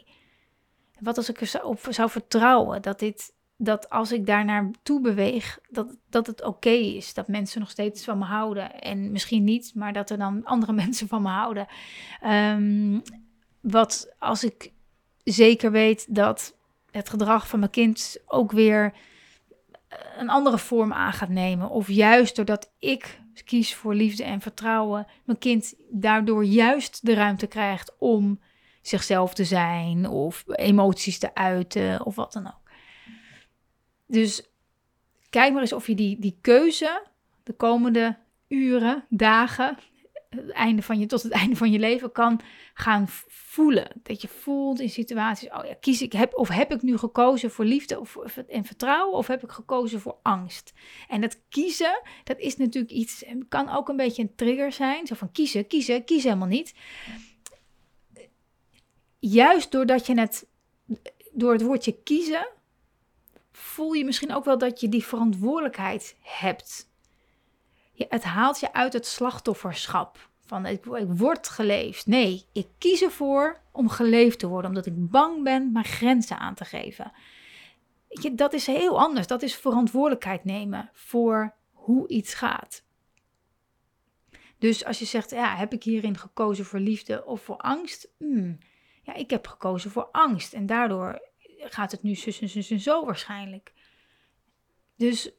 Wat 0.99 1.17
als 1.17 1.29
ik 1.29 1.41
er 1.41 1.65
op 1.65 1.87
zou 1.91 2.11
vertrouwen 2.11 2.83
dat 2.83 2.99
dit 2.99 3.33
dat 3.63 3.91
als 3.91 4.13
ik 4.13 4.27
daar 4.27 4.45
naartoe 4.45 5.01
beweeg, 5.01 5.59
dat, 5.69 5.97
dat 6.11 6.27
het 6.27 6.45
oké 6.45 6.71
is. 6.71 7.15
Dat 7.15 7.29
mensen 7.29 7.61
nog 7.61 7.71
steeds 7.71 8.05
van 8.05 8.19
me 8.19 8.25
houden. 8.25 8.81
En 8.81 9.13
misschien 9.13 9.45
niet, 9.45 9.73
maar 9.75 9.93
dat 9.93 10.11
er 10.11 10.19
dan 10.19 10.45
andere 10.45 10.73
mensen 10.83 11.09
van 11.09 11.23
me 11.23 11.29
houden. 11.29 11.67
Um, 12.27 13.03
wat 13.61 14.15
als 14.19 14.45
ik 14.45 14.73
zeker 15.25 15.71
weet 15.71 16.15
dat 16.15 16.57
het 16.91 17.09
gedrag 17.09 17.49
van 17.49 17.59
mijn 17.59 17.71
kind 17.71 18.19
ook 18.27 18.53
weer 18.53 18.93
een 20.19 20.31
andere 20.31 20.59
vorm 20.59 20.93
aan 20.93 21.13
gaat 21.13 21.29
nemen. 21.29 21.71
Of 21.71 21.89
juist 21.89 22.37
doordat 22.37 22.71
ik 22.79 23.21
kies 23.45 23.75
voor 23.75 23.95
liefde 23.95 24.25
en 24.25 24.41
vertrouwen, 24.41 25.07
mijn 25.25 25.39
kind 25.39 25.75
daardoor 25.91 26.45
juist 26.45 27.07
de 27.07 27.15
ruimte 27.15 27.47
krijgt 27.47 27.95
om 27.99 28.41
zichzelf 28.83 29.35
te 29.35 29.45
zijn 29.45 30.09
of 30.09 30.45
emoties 30.47 31.19
te 31.19 31.35
uiten 31.35 32.07
of 32.07 32.15
wat 32.15 32.33
dan 32.33 32.47
ook. 32.47 32.70
Dus 34.11 34.43
kijk 35.31 35.53
maar 35.53 35.61
eens 35.61 35.73
of 35.73 35.87
je 35.87 35.95
die, 35.95 36.19
die 36.19 36.39
keuze 36.41 37.07
de 37.43 37.53
komende 37.53 38.19
uren, 38.49 39.05
dagen, 39.09 39.79
het 40.29 40.51
einde 40.51 40.83
van 40.83 40.99
je, 40.99 41.07
tot 41.07 41.23
het 41.23 41.33
einde 41.33 41.57
van 41.57 41.71
je 41.71 41.79
leven 41.79 42.13
kan 42.13 42.41
gaan 42.75 43.05
voelen. 43.29 43.89
Dat 44.03 44.23
je 44.23 44.29
voelt 44.29 44.81
in 44.81 44.91
situaties, 44.91 45.49
oh 45.49 45.65
ja, 45.65 45.75
kies 45.81 46.03
ik, 46.03 46.13
heb, 46.13 46.35
of 46.35 46.49
heb 46.49 46.73
ik 46.73 46.83
nu 46.83 46.97
gekozen 46.97 47.51
voor 47.51 47.65
liefde 47.65 48.01
of, 48.01 48.17
en 48.49 48.65
vertrouwen, 48.65 49.19
of 49.19 49.27
heb 49.27 49.43
ik 49.43 49.51
gekozen 49.51 50.01
voor 50.01 50.17
angst? 50.23 50.73
En 51.09 51.21
dat 51.21 51.41
kiezen, 51.49 52.01
dat 52.25 52.39
is 52.39 52.57
natuurlijk 52.57 52.93
iets, 52.93 53.25
kan 53.49 53.69
ook 53.69 53.89
een 53.89 53.97
beetje 53.97 54.23
een 54.23 54.35
trigger 54.35 54.73
zijn. 54.73 55.07
Zo 55.07 55.15
van 55.15 55.33
kiezen, 55.33 55.67
kiezen, 55.67 56.05
kiezen 56.05 56.29
helemaal 56.29 56.57
niet. 56.57 56.75
Juist 59.19 59.71
doordat 59.71 60.07
je 60.07 60.21
het, 60.21 60.49
door 61.33 61.53
het 61.53 61.63
woordje 61.63 62.03
kiezen, 62.03 62.49
voel 63.61 63.93
je 63.93 64.05
misschien 64.05 64.35
ook 64.35 64.45
wel 64.45 64.59
dat 64.59 64.81
je 64.81 64.89
die 64.89 65.05
verantwoordelijkheid 65.05 66.17
hebt. 66.21 66.91
Je, 67.93 68.07
het 68.09 68.25
haalt 68.25 68.61
je 68.61 68.73
uit 68.73 68.93
het 68.93 69.07
slachtofferschap. 69.07 70.29
Van 70.47 70.67
ik, 70.67 70.87
ik 70.87 71.07
word 71.09 71.49
geleefd. 71.49 72.07
Nee, 72.07 72.47
ik 72.53 72.67
kies 72.79 73.03
ervoor 73.03 73.61
om 73.73 73.89
geleefd 73.89 74.39
te 74.39 74.47
worden. 74.47 74.71
Omdat 74.71 74.87
ik 74.87 75.11
bang 75.11 75.43
ben 75.43 75.73
mijn 75.73 75.85
grenzen 75.85 76.39
aan 76.39 76.55
te 76.55 76.65
geven. 76.65 77.13
Je, 78.09 78.35
dat 78.35 78.53
is 78.53 78.67
heel 78.67 79.01
anders. 79.01 79.27
Dat 79.27 79.43
is 79.43 79.57
verantwoordelijkheid 79.57 80.45
nemen 80.45 80.91
voor 80.93 81.55
hoe 81.73 82.09
iets 82.09 82.35
gaat. 82.35 82.85
Dus 84.59 84.85
als 84.85 84.99
je 84.99 85.05
zegt, 85.05 85.31
ja, 85.31 85.57
heb 85.57 85.73
ik 85.73 85.83
hierin 85.83 86.17
gekozen 86.17 86.65
voor 86.65 86.79
liefde 86.79 87.25
of 87.25 87.43
voor 87.43 87.57
angst? 87.57 88.09
Hmm, 88.19 88.59
ja, 89.03 89.15
ik 89.15 89.31
heb 89.31 89.47
gekozen 89.47 89.91
voor 89.91 90.09
angst. 90.13 90.53
En 90.53 90.67
daardoor 90.67 91.30
gaat 91.63 91.91
het 91.91 92.03
nu 92.03 92.15
zus 92.15 92.41
en 92.41 92.49
zus 92.49 92.71
en 92.71 92.81
zo 92.81 93.05
waarschijnlijk. 93.05 93.73
Dus 94.97 95.31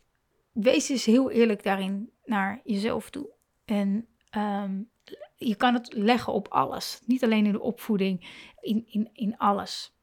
wees 0.51 0.89
eens 0.89 1.05
heel 1.05 1.31
eerlijk 1.31 1.63
daarin 1.63 2.11
naar 2.25 2.61
jezelf 2.63 3.09
toe. 3.09 3.29
En 3.65 4.07
um, 4.37 4.89
je 5.35 5.55
kan 5.55 5.73
het 5.73 5.93
leggen 5.93 6.33
op 6.33 6.47
alles. 6.47 7.01
Niet 7.05 7.23
alleen 7.23 7.45
in 7.45 7.51
de 7.51 7.61
opvoeding, 7.61 8.27
in, 8.59 9.09
in, 9.13 9.37
alles. 9.37 9.95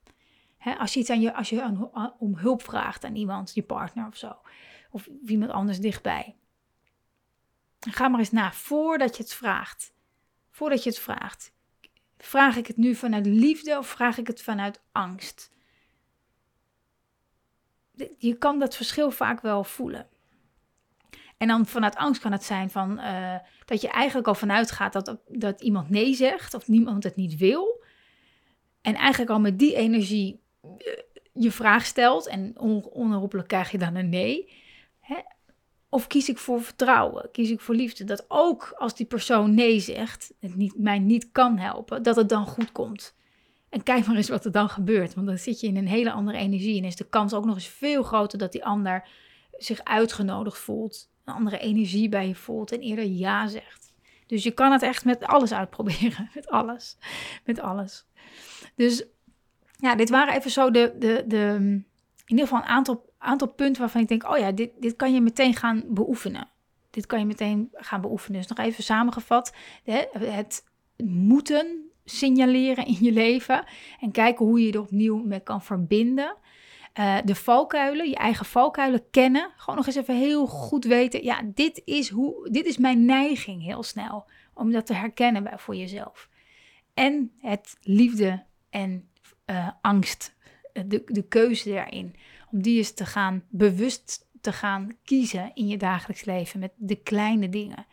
als 0.78 0.94
je, 0.94 1.00
iets 1.00 1.11
aan 1.11 1.20
je, 1.20 1.35
als 1.35 1.48
je 1.48 1.88
om 2.18 2.37
hulp 2.37 2.62
vraagt 2.62 3.04
aan 3.04 3.16
iemand, 3.16 3.54
je 3.54 3.62
partner 3.62 4.07
of 4.07 4.16
zo, 4.16 4.37
of 4.90 5.09
iemand 5.26 5.50
anders 5.50 5.78
dichtbij. 5.78 6.37
Ga 7.81 8.09
maar 8.09 8.18
eens 8.18 8.31
na 8.31 8.52
voordat 8.52 9.16
je 9.16 9.22
het 9.22 9.35
vraagt. 9.35 9.94
Voordat 10.50 10.83
je 10.83 10.90
het 10.90 10.98
vraagt. 10.98 11.52
Vraag 12.18 12.57
ik 12.57 12.66
het 12.66 12.76
nu 12.76 12.94
vanuit 12.94 13.26
liefde 13.26 13.78
of 13.78 13.87
vraag 13.87 14.18
ik 14.18 14.26
het 14.26 14.42
vanuit 14.42 14.83
angst? 14.92 15.57
Je 18.18 18.34
kan 18.34 18.58
dat 18.58 18.76
verschil 18.76 19.11
vaak 19.11 19.40
wel 19.40 19.64
voelen. 19.64 20.06
En 21.37 21.48
dan 21.48 21.66
vanuit 21.66 21.96
angst 21.96 22.20
kan 22.20 22.32
het 22.32 22.44
zijn 22.44 22.70
van, 22.70 22.98
uh, 22.98 23.34
dat 23.64 23.80
je 23.80 23.88
eigenlijk 23.88 24.28
al 24.28 24.34
vanuit 24.34 24.70
gaat 24.70 24.92
dat, 24.92 25.16
dat 25.28 25.61
iemand 25.61 25.90
nee 25.90 26.14
zegt 26.14 26.54
of 26.54 26.68
niemand 26.68 27.04
het 27.04 27.16
niet 27.16 27.37
wil. 27.37 27.84
En 28.80 28.94
eigenlijk 28.94 29.30
al 29.30 29.40
met 29.40 29.58
die 29.58 29.74
energie 29.74 30.40
eh, 30.62 30.92
je 31.32 31.50
vraag 31.50 31.87
stelt 31.87 32.26
en 32.26 32.58
on 32.58 32.84
onherroepelijk 32.84 33.48
krijg 33.48 33.70
je 33.70 33.78
dan 33.78 33.94
een 33.94 34.08
nee. 34.08 34.52
Hè? 35.00 35.18
Of 35.88 36.06
kies 36.06 36.28
ik 36.28 36.38
voor 36.38 36.62
vertrouwen? 36.62 37.30
Kies 37.32 37.50
ik 37.50 37.61
voor 37.61 37.74
liefde? 37.74 38.04
Dat 38.04 38.24
ook 38.28 38.74
als 38.78 38.94
die 38.94 39.06
persoon 39.06 39.54
nee 39.54 39.80
zegt, 39.80 40.32
het 40.40 40.56
niet, 40.56 40.78
mij 40.78 40.98
niet 40.98 41.28
kan 41.32 41.58
helpen, 41.58 42.02
dat 42.02 42.16
het 42.16 42.28
dan 42.28 42.46
goed 42.46 42.72
komt. 42.72 43.16
En 43.68 43.83
kijk 43.83 44.07
maar 44.07 44.16
eens 44.16 44.28
wat 44.28 44.44
er 44.44 44.52
dan 44.52 44.68
gebeurt. 44.68 45.14
Want 45.14 45.26
dan 45.26 45.38
zit 45.38 45.61
je 45.61 45.66
in 45.66 45.76
een 45.76 45.88
hele 45.88 46.12
andere 46.12 46.38
energie. 46.38 46.78
En 46.78 46.85
is 46.85 46.96
de 46.96 47.09
kans 47.09 47.35
ook 47.35 47.44
nog 47.44 47.54
eens 47.54 47.68
veel 47.68 48.02
groter 48.02 48.38
dat 48.38 48.52
die 48.52 48.64
ander 48.64 49.09
zich 49.52 49.85
uitgenodigd 49.85 50.59
voelt. 50.59 51.11
Een 51.24 51.35
andere 51.35 51.59
energie 51.59 52.09
bij 52.09 52.28
je 52.28 52.35
voelt 52.35 52.72
en 52.72 52.81
eerder 52.81 53.04
ja 53.04 53.46
zegt. 53.46 53.92
Dus 54.26 54.42
je 54.42 54.50
kan 54.50 54.72
het 54.72 54.83
echt 54.83 55.04
met 55.04 55.24
alles 55.24 55.52
uitproberen. 55.52 56.31
Met 56.35 56.48
alles. 56.48 56.96
Met 57.44 57.61
alles. 57.61 58.07
Dus 58.74 59.04
ja, 59.78 59.94
dit 59.94 60.11
waren 60.11 60.35
even 60.35 60.50
zo 60.50 60.70
de, 60.70 60.94
de, 60.98 61.24
de 61.26 61.57
in 62.28 62.37
ieder 62.37 62.46
geval 62.46 62.62
een 62.62 62.68
aantal, 62.68 63.12
aantal 63.18 63.48
punten 63.48 63.81
waarvan 63.81 64.00
ik 64.00 64.09
denk, 64.09 64.31
oh 64.31 64.38
ja, 64.38 64.52
dit, 64.52 64.70
dit 64.78 64.96
kan 64.96 65.14
je 65.14 65.20
meteen 65.20 65.54
gaan 65.54 65.85
beoefenen. 65.88 66.48
Dit 66.90 67.07
kan 67.07 67.18
je 67.18 67.26
meteen 67.26 67.68
gaan 67.72 68.00
beoefenen. 68.00 68.40
Dus 68.40 68.48
nog 68.48 68.66
even 68.66 68.85
samengevat, 68.85 69.54
het 70.12 70.64
moeten 71.04 71.88
signaleren 72.08 72.86
in 72.86 72.96
je 73.00 73.12
leven 73.12 73.64
en 74.00 74.10
kijken 74.10 74.46
hoe 74.46 74.60
je 74.60 74.72
er 74.72 74.80
opnieuw 74.80 75.22
mee 75.24 75.40
kan 75.40 75.62
verbinden. 75.62 76.36
Uh, 76.98 77.18
de 77.24 77.34
valkuilen, 77.34 78.08
je 78.08 78.16
eigen 78.16 78.46
valkuilen 78.46 79.10
kennen. 79.10 79.50
Gewoon 79.56 79.76
nog 79.76 79.86
eens 79.86 79.96
even 79.96 80.16
heel 80.16 80.46
goed 80.46 80.84
weten. 80.84 81.24
Ja, 81.24 81.42
dit 81.54 81.82
is, 81.84 82.08
hoe, 82.08 82.50
dit 82.50 82.66
is 82.66 82.78
mijn 82.78 83.04
neiging 83.04 83.62
heel 83.62 83.82
snel. 83.82 84.26
Om 84.54 84.72
dat 84.72 84.86
te 84.86 84.94
herkennen 84.94 85.42
bij, 85.42 85.58
voor 85.58 85.76
jezelf. 85.76 86.28
En 86.94 87.32
het 87.38 87.76
liefde 87.82 88.44
en 88.70 89.08
uh, 89.46 89.68
angst. 89.80 90.36
Eh, 90.72 90.82
de, 90.86 91.02
de 91.06 91.22
keuze 91.22 91.70
daarin. 91.70 92.14
Om 92.50 92.62
die 92.62 92.76
eens 92.76 92.92
te 92.92 93.06
gaan 93.06 93.44
bewust 93.48 94.26
te 94.40 94.52
gaan 94.52 94.96
kiezen 95.04 95.50
in 95.54 95.68
je 95.68 95.76
dagelijks 95.76 96.24
leven. 96.24 96.60
Met 96.60 96.72
de 96.76 96.96
kleine 96.96 97.48
dingen. 97.48 97.86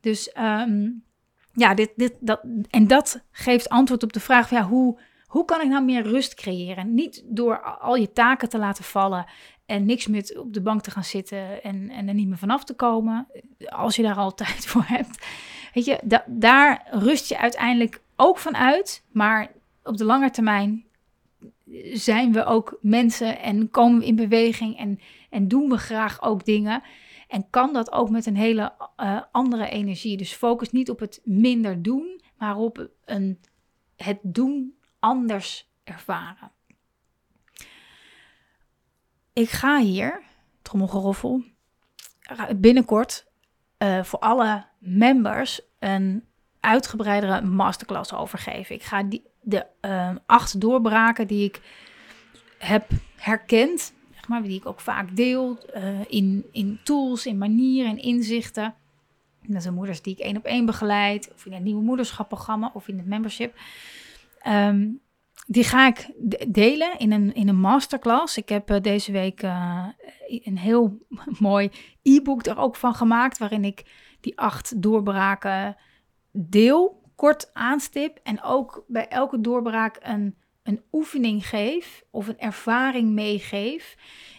Dus 0.00 0.36
um, 0.38 1.04
ja, 1.52 1.74
dit, 1.74 1.92
dit, 1.96 2.14
dat, 2.20 2.40
en 2.70 2.86
dat 2.86 3.22
geeft 3.30 3.68
antwoord 3.68 4.02
op 4.02 4.12
de 4.12 4.20
vraag 4.20 4.50
ja, 4.50 4.62
hoe, 4.62 4.98
hoe 5.26 5.44
kan 5.44 5.60
ik 5.60 5.68
nou 5.68 5.84
meer 5.84 6.02
rust 6.02 6.34
creëren? 6.34 6.94
Niet 6.94 7.22
door 7.24 7.60
al 7.60 7.96
je 7.96 8.12
taken 8.12 8.48
te 8.48 8.58
laten 8.58 8.84
vallen 8.84 9.26
en 9.66 9.84
niks 9.84 10.06
meer 10.06 10.36
op 10.38 10.52
de 10.52 10.62
bank 10.62 10.82
te 10.82 10.90
gaan 10.90 11.04
zitten 11.04 11.62
en, 11.62 11.90
en 11.90 12.08
er 12.08 12.14
niet 12.14 12.28
meer 12.28 12.38
vanaf 12.38 12.64
te 12.64 12.74
komen, 12.74 13.26
als 13.68 13.96
je 13.96 14.02
daar 14.02 14.16
al 14.16 14.34
tijd 14.44 14.66
voor 14.66 14.84
hebt. 14.86 15.26
Weet 15.74 15.84
je, 15.84 15.98
da, 16.02 16.24
daar 16.26 16.86
rust 16.90 17.28
je 17.28 17.38
uiteindelijk 17.38 18.00
ook 18.16 18.38
van 18.38 18.56
uit, 18.56 19.04
maar 19.10 19.50
op 19.82 19.96
de 19.96 20.04
lange 20.04 20.30
termijn 20.30 20.84
zijn 21.92 22.32
we 22.32 22.44
ook 22.44 22.78
mensen 22.80 23.40
en 23.40 23.70
komen 23.70 23.98
we 23.98 24.06
in 24.06 24.16
beweging 24.16 24.78
en, 24.78 25.00
en 25.30 25.48
doen 25.48 25.68
we 25.68 25.76
graag 25.76 26.22
ook 26.22 26.44
dingen. 26.44 26.82
En 27.32 27.50
kan 27.50 27.72
dat 27.72 27.92
ook 27.92 28.10
met 28.10 28.26
een 28.26 28.36
hele 28.36 28.72
uh, 28.96 29.20
andere 29.30 29.68
energie. 29.68 30.16
Dus 30.16 30.32
focus 30.32 30.70
niet 30.70 30.90
op 30.90 30.98
het 30.98 31.20
minder 31.24 31.82
doen, 31.82 32.20
maar 32.38 32.56
op 32.56 32.88
een, 33.04 33.40
het 33.96 34.18
doen 34.22 34.74
anders 34.98 35.70
ervaren. 35.84 36.50
Ik 39.32 39.50
ga 39.50 39.80
hier, 39.80 40.22
trommelgeroffel, 40.62 41.42
binnenkort 42.56 43.26
uh, 43.78 44.02
voor 44.02 44.18
alle 44.18 44.66
members 44.78 45.60
een 45.78 46.24
uitgebreidere 46.60 47.40
masterclass 47.40 48.12
overgeven. 48.12 48.74
Ik 48.74 48.82
ga 48.82 49.02
die, 49.02 49.26
de 49.40 49.66
uh, 49.80 50.14
acht 50.26 50.60
doorbraken 50.60 51.26
die 51.26 51.44
ik 51.44 51.60
heb 52.58 52.88
herkend 53.16 53.92
maar, 54.32 54.42
die 54.42 54.58
ik 54.58 54.66
ook 54.66 54.80
vaak 54.80 55.16
deel 55.16 55.58
uh, 55.76 56.00
in, 56.08 56.44
in 56.52 56.78
tools, 56.82 57.26
in 57.26 57.38
manieren 57.38 57.90
en 57.90 58.02
inzichten. 58.02 58.74
Dat 59.46 59.62
zijn 59.62 59.74
moeders 59.74 60.02
die 60.02 60.12
ik 60.12 60.18
één 60.18 60.36
op 60.36 60.44
één 60.44 60.66
begeleid, 60.66 61.32
of 61.34 61.46
in 61.46 61.52
het 61.52 61.62
nieuwe 61.62 61.82
moederschapprogramma 61.82 62.70
of 62.74 62.88
in 62.88 62.96
het 62.96 63.06
membership. 63.06 63.54
Um, 64.46 65.00
die 65.46 65.64
ga 65.64 65.86
ik 65.86 66.10
delen 66.48 66.98
in 66.98 67.12
een, 67.12 67.34
in 67.34 67.48
een 67.48 67.60
masterclass. 67.60 68.36
Ik 68.36 68.48
heb 68.48 68.70
uh, 68.70 68.80
deze 68.80 69.12
week 69.12 69.42
uh, 69.42 69.86
een 70.26 70.58
heel 70.58 70.98
mooi 71.38 71.70
e-book 72.02 72.46
er 72.46 72.58
ook 72.58 72.76
van 72.76 72.94
gemaakt, 72.94 73.38
waarin 73.38 73.64
ik 73.64 73.84
die 74.20 74.38
acht 74.38 74.82
doorbraken 74.82 75.76
deel, 76.30 77.02
kort 77.14 77.50
aanstip. 77.52 78.18
En 78.22 78.42
ook 78.42 78.84
bij 78.86 79.08
elke 79.08 79.40
doorbraak 79.40 79.98
een 80.02 80.34
een 80.62 80.82
oefening 80.92 81.48
geef 81.48 82.04
of 82.10 82.28
een 82.28 82.38
ervaring 82.38 83.10
meegeef 83.10 83.96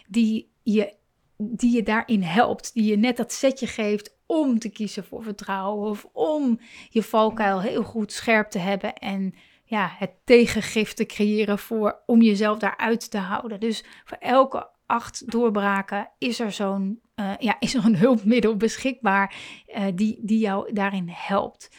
die 0.08 0.52
je, 0.64 0.94
die 1.38 1.76
je 1.76 1.84
daarin 1.84 2.22
helpt, 2.22 2.74
die 2.74 2.86
je 2.86 2.98
net 2.98 3.18
dat 3.18 3.34
setje 3.34 3.68
geeft 3.68 4.16
om 4.26 4.60
te 4.60 4.70
kiezen 4.70 5.06
voor 5.06 5.24
vertrouwen 5.24 5.90
of 5.90 6.08
om 6.14 6.60
je 6.90 7.04
valkuil 7.04 7.62
heel 7.62 7.84
goed 7.84 8.12
scherp 8.12 8.50
te 8.50 8.60
hebben 8.60 8.94
en 8.94 9.34
ja, 9.66 9.92
het 9.98 10.12
tegengif 10.24 10.94
te 10.94 11.06
creëren 11.06 11.60
voor 11.60 12.02
om 12.06 12.22
jezelf 12.22 12.58
daaruit 12.58 13.12
te 13.12 13.18
houden. 13.18 13.60
Dus 13.60 13.84
voor 14.04 14.18
elke 14.18 14.70
acht 14.86 15.32
doorbraken 15.32 16.10
is 16.18 16.40
er 16.40 16.52
zo'n 16.52 17.02
uh, 17.16 17.34
ja, 17.40 17.56
is 17.60 17.74
er 17.74 17.86
een 17.86 17.98
hulpmiddel 17.98 18.58
beschikbaar 18.58 19.36
uh, 19.68 19.86
die, 19.96 20.20
die 20.22 20.40
jou 20.40 20.74
daarin 20.74 21.10
helpt. 21.10 21.70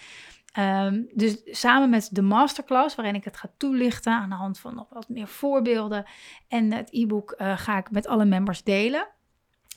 Ehm, 0.55 1.03
dus 1.15 1.41
samen 1.45 1.91
met 1.91 2.09
de 2.13 2.23
masterclass, 2.23 2.95
waarin 2.95 3.15
ik 3.15 3.25
het 3.25 3.37
ga 3.37 3.51
toelichten 3.57 4.13
aan 4.13 4.29
de 4.29 4.35
hand 4.35 4.59
van 4.59 4.75
nog 4.75 4.87
wat 4.91 5.09
meer 5.09 5.29
voorbeelden 5.29 6.05
en 6.49 6.73
het 6.73 6.89
e-book, 6.93 7.35
uh, 7.39 7.59
ga 7.59 7.79
ik 7.79 7.91
met 7.91 8.07
alle 8.07 8.25
members 8.25 8.63
delen. 8.63 9.09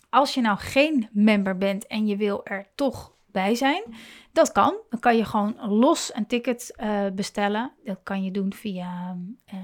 Als 0.10 0.34
je 0.34 0.42
nou 0.42 0.58
geen 0.58 1.10
member 1.12 1.58
bent 1.58 1.88
en 1.88 2.08
je 2.08 2.18
wil 2.18 2.46
er 2.46 2.68
toch 2.76 3.16
bij 3.26 3.56
zijn, 3.56 3.84
dat 4.32 4.52
kan. 4.52 4.78
Dan 4.90 5.00
kan 5.00 5.18
je 5.18 5.26
gewoon 5.26 5.56
los 5.70 6.16
een 6.16 6.28
ticket 6.28 6.74
uh, 6.84 7.10
bestellen. 7.14 7.72
Dat 7.84 8.00
kan 8.04 8.24
je 8.24 8.32
doen 8.32 8.54
via 8.54 9.18
uh, 9.54 9.60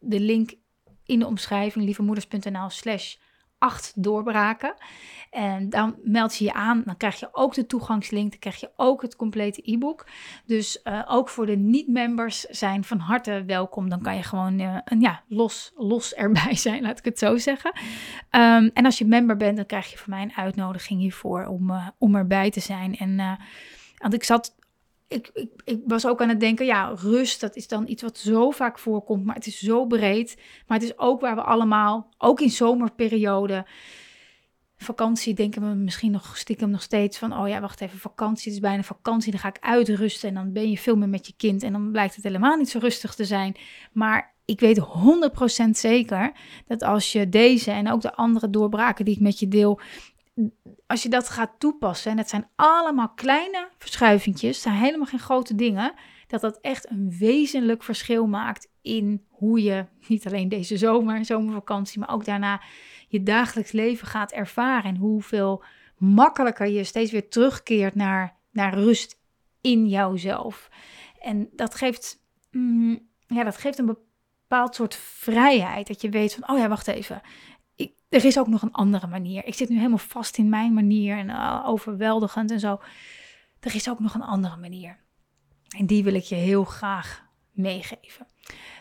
de 0.00 0.20
link 0.20 0.54
in 1.04 1.18
de 1.18 1.26
omschrijving, 1.26 1.84
lievemoeders.nl 1.84 2.70
slash 2.70 3.16
acht 3.58 3.92
doorbraken. 4.02 4.74
En 5.30 5.70
dan 5.70 5.96
meld 6.02 6.36
je 6.36 6.44
je 6.44 6.52
aan, 6.52 6.82
dan 6.84 6.96
krijg 6.96 7.20
je 7.20 7.28
ook 7.32 7.54
de 7.54 7.66
toegangslink, 7.66 8.30
dan 8.30 8.38
krijg 8.38 8.60
je 8.60 8.70
ook 8.76 9.02
het 9.02 9.16
complete 9.16 9.60
e-book. 9.64 10.06
Dus 10.46 10.80
uh, 10.84 11.02
ook 11.06 11.28
voor 11.28 11.46
de 11.46 11.56
niet-members 11.56 12.40
zijn 12.40 12.84
van 12.84 12.98
harte 12.98 13.44
welkom. 13.46 13.88
Dan 13.88 14.02
kan 14.02 14.16
je 14.16 14.22
gewoon 14.22 14.60
uh, 14.60 14.76
een, 14.84 15.00
ja, 15.00 15.22
los, 15.28 15.72
los 15.76 16.14
erbij 16.14 16.54
zijn, 16.66 16.82
laat 16.82 16.98
ik 16.98 17.04
het 17.04 17.18
zo 17.18 17.36
zeggen. 17.36 17.72
Um, 18.30 18.70
en 18.74 18.84
als 18.84 18.98
je 18.98 19.04
member 19.04 19.36
bent, 19.36 19.56
dan 19.56 19.66
krijg 19.66 19.90
je 19.90 19.98
van 19.98 20.10
mij 20.10 20.22
een 20.22 20.36
uitnodiging 20.36 21.00
hiervoor 21.00 21.44
om, 21.44 21.70
uh, 21.70 21.88
om 21.98 22.14
erbij 22.16 22.50
te 22.50 22.60
zijn. 22.60 22.96
En 22.96 23.38
want 23.98 24.14
ik 24.14 24.24
zat 24.24 24.54
ik, 25.08 25.30
ik, 25.34 25.50
ik, 25.64 25.80
was 25.86 26.06
ook 26.06 26.22
aan 26.22 26.28
het 26.28 26.40
denken, 26.40 26.66
ja, 26.66 26.94
rust, 26.96 27.40
dat 27.40 27.56
is 27.56 27.68
dan 27.68 27.88
iets 27.88 28.02
wat 28.02 28.18
zo 28.18 28.50
vaak 28.50 28.78
voorkomt, 28.78 29.24
maar 29.24 29.34
het 29.34 29.46
is 29.46 29.58
zo 29.58 29.86
breed. 29.86 30.36
Maar 30.66 30.78
het 30.78 30.86
is 30.86 30.98
ook 30.98 31.20
waar 31.20 31.34
we 31.34 31.42
allemaal, 31.42 32.08
ook 32.18 32.40
in 32.40 32.50
zomerperiode, 32.50 33.66
vakantie, 34.76 35.34
denken 35.34 35.68
we 35.68 35.74
misschien 35.74 36.10
nog 36.10 36.36
stiekem 36.36 36.70
nog 36.70 36.82
steeds 36.82 37.18
van, 37.18 37.38
oh 37.38 37.48
ja, 37.48 37.60
wacht 37.60 37.80
even, 37.80 37.98
vakantie, 37.98 38.44
het 38.44 38.62
is 38.62 38.68
bijna 38.68 38.82
vakantie, 38.82 39.30
dan 39.30 39.40
ga 39.40 39.48
ik 39.48 39.60
uitrusten 39.60 40.28
en 40.28 40.34
dan 40.34 40.52
ben 40.52 40.70
je 40.70 40.78
veel 40.78 40.96
meer 40.96 41.08
met 41.08 41.26
je 41.26 41.34
kind 41.36 41.62
en 41.62 41.72
dan 41.72 41.90
blijkt 41.90 42.14
het 42.14 42.24
helemaal 42.24 42.56
niet 42.56 42.68
zo 42.68 42.78
rustig 42.78 43.14
te 43.14 43.24
zijn. 43.24 43.56
Maar 43.92 44.34
ik 44.44 44.60
weet 44.60 44.80
100% 45.66 45.70
zeker 45.70 46.32
dat 46.66 46.82
als 46.82 47.12
je 47.12 47.28
deze 47.28 47.70
en 47.70 47.90
ook 47.90 48.00
de 48.00 48.14
andere 48.14 48.50
doorbraken 48.50 49.04
die 49.04 49.14
ik 49.14 49.20
met 49.20 49.38
je 49.38 49.48
deel, 49.48 49.80
als 50.86 51.02
je 51.02 51.08
dat 51.08 51.28
gaat 51.28 51.50
toepassen, 51.58 52.10
en 52.10 52.18
het 52.18 52.28
zijn 52.28 52.48
allemaal 52.54 53.08
kleine 53.08 53.68
verschuivingjes, 53.78 54.60
zijn 54.60 54.74
helemaal 54.74 55.06
geen 55.06 55.18
grote 55.18 55.54
dingen, 55.54 55.94
dat 56.26 56.40
dat 56.40 56.58
echt 56.60 56.90
een 56.90 57.16
wezenlijk 57.18 57.82
verschil 57.82 58.26
maakt 58.26 58.68
in 58.82 59.24
hoe 59.28 59.62
je 59.62 59.84
niet 60.08 60.26
alleen 60.26 60.48
deze 60.48 60.76
zomer, 60.76 61.24
zomervakantie, 61.24 62.00
maar 62.00 62.10
ook 62.10 62.24
daarna 62.24 62.60
je 63.08 63.22
dagelijks 63.22 63.72
leven 63.72 64.06
gaat 64.06 64.32
ervaren. 64.32 64.90
En 64.90 64.96
hoeveel 64.96 65.64
makkelijker 65.96 66.66
je 66.66 66.84
steeds 66.84 67.10
weer 67.10 67.28
terugkeert 67.28 67.94
naar, 67.94 68.36
naar 68.50 68.74
rust 68.74 69.20
in 69.60 69.86
jouzelf. 69.86 70.68
En 71.20 71.48
dat 71.52 71.74
geeft, 71.74 72.22
mm, 72.50 73.08
ja, 73.26 73.44
dat 73.44 73.56
geeft 73.56 73.78
een 73.78 73.96
bepaald 74.48 74.74
soort 74.74 74.94
vrijheid. 74.94 75.86
Dat 75.86 76.00
je 76.00 76.08
weet 76.08 76.34
van, 76.34 76.50
oh 76.50 76.58
ja, 76.58 76.68
wacht 76.68 76.88
even 76.88 77.22
er 78.08 78.24
is 78.24 78.38
ook 78.38 78.46
nog 78.46 78.62
een 78.62 78.72
andere 78.72 79.06
manier. 79.06 79.44
Ik 79.44 79.54
zit 79.54 79.68
nu 79.68 79.76
helemaal 79.76 79.98
vast 79.98 80.38
in 80.38 80.48
mijn 80.48 80.74
manier 80.74 81.16
en 81.16 81.28
uh, 81.28 81.62
overweldigend 81.66 82.50
en 82.50 82.60
zo. 82.60 82.80
Er 83.60 83.74
is 83.74 83.90
ook 83.90 84.00
nog 84.00 84.14
een 84.14 84.22
andere 84.22 84.56
manier. 84.56 84.98
En 85.76 85.86
die 85.86 86.04
wil 86.04 86.14
ik 86.14 86.22
je 86.22 86.34
heel 86.34 86.64
graag 86.64 87.24
meegeven. 87.52 88.26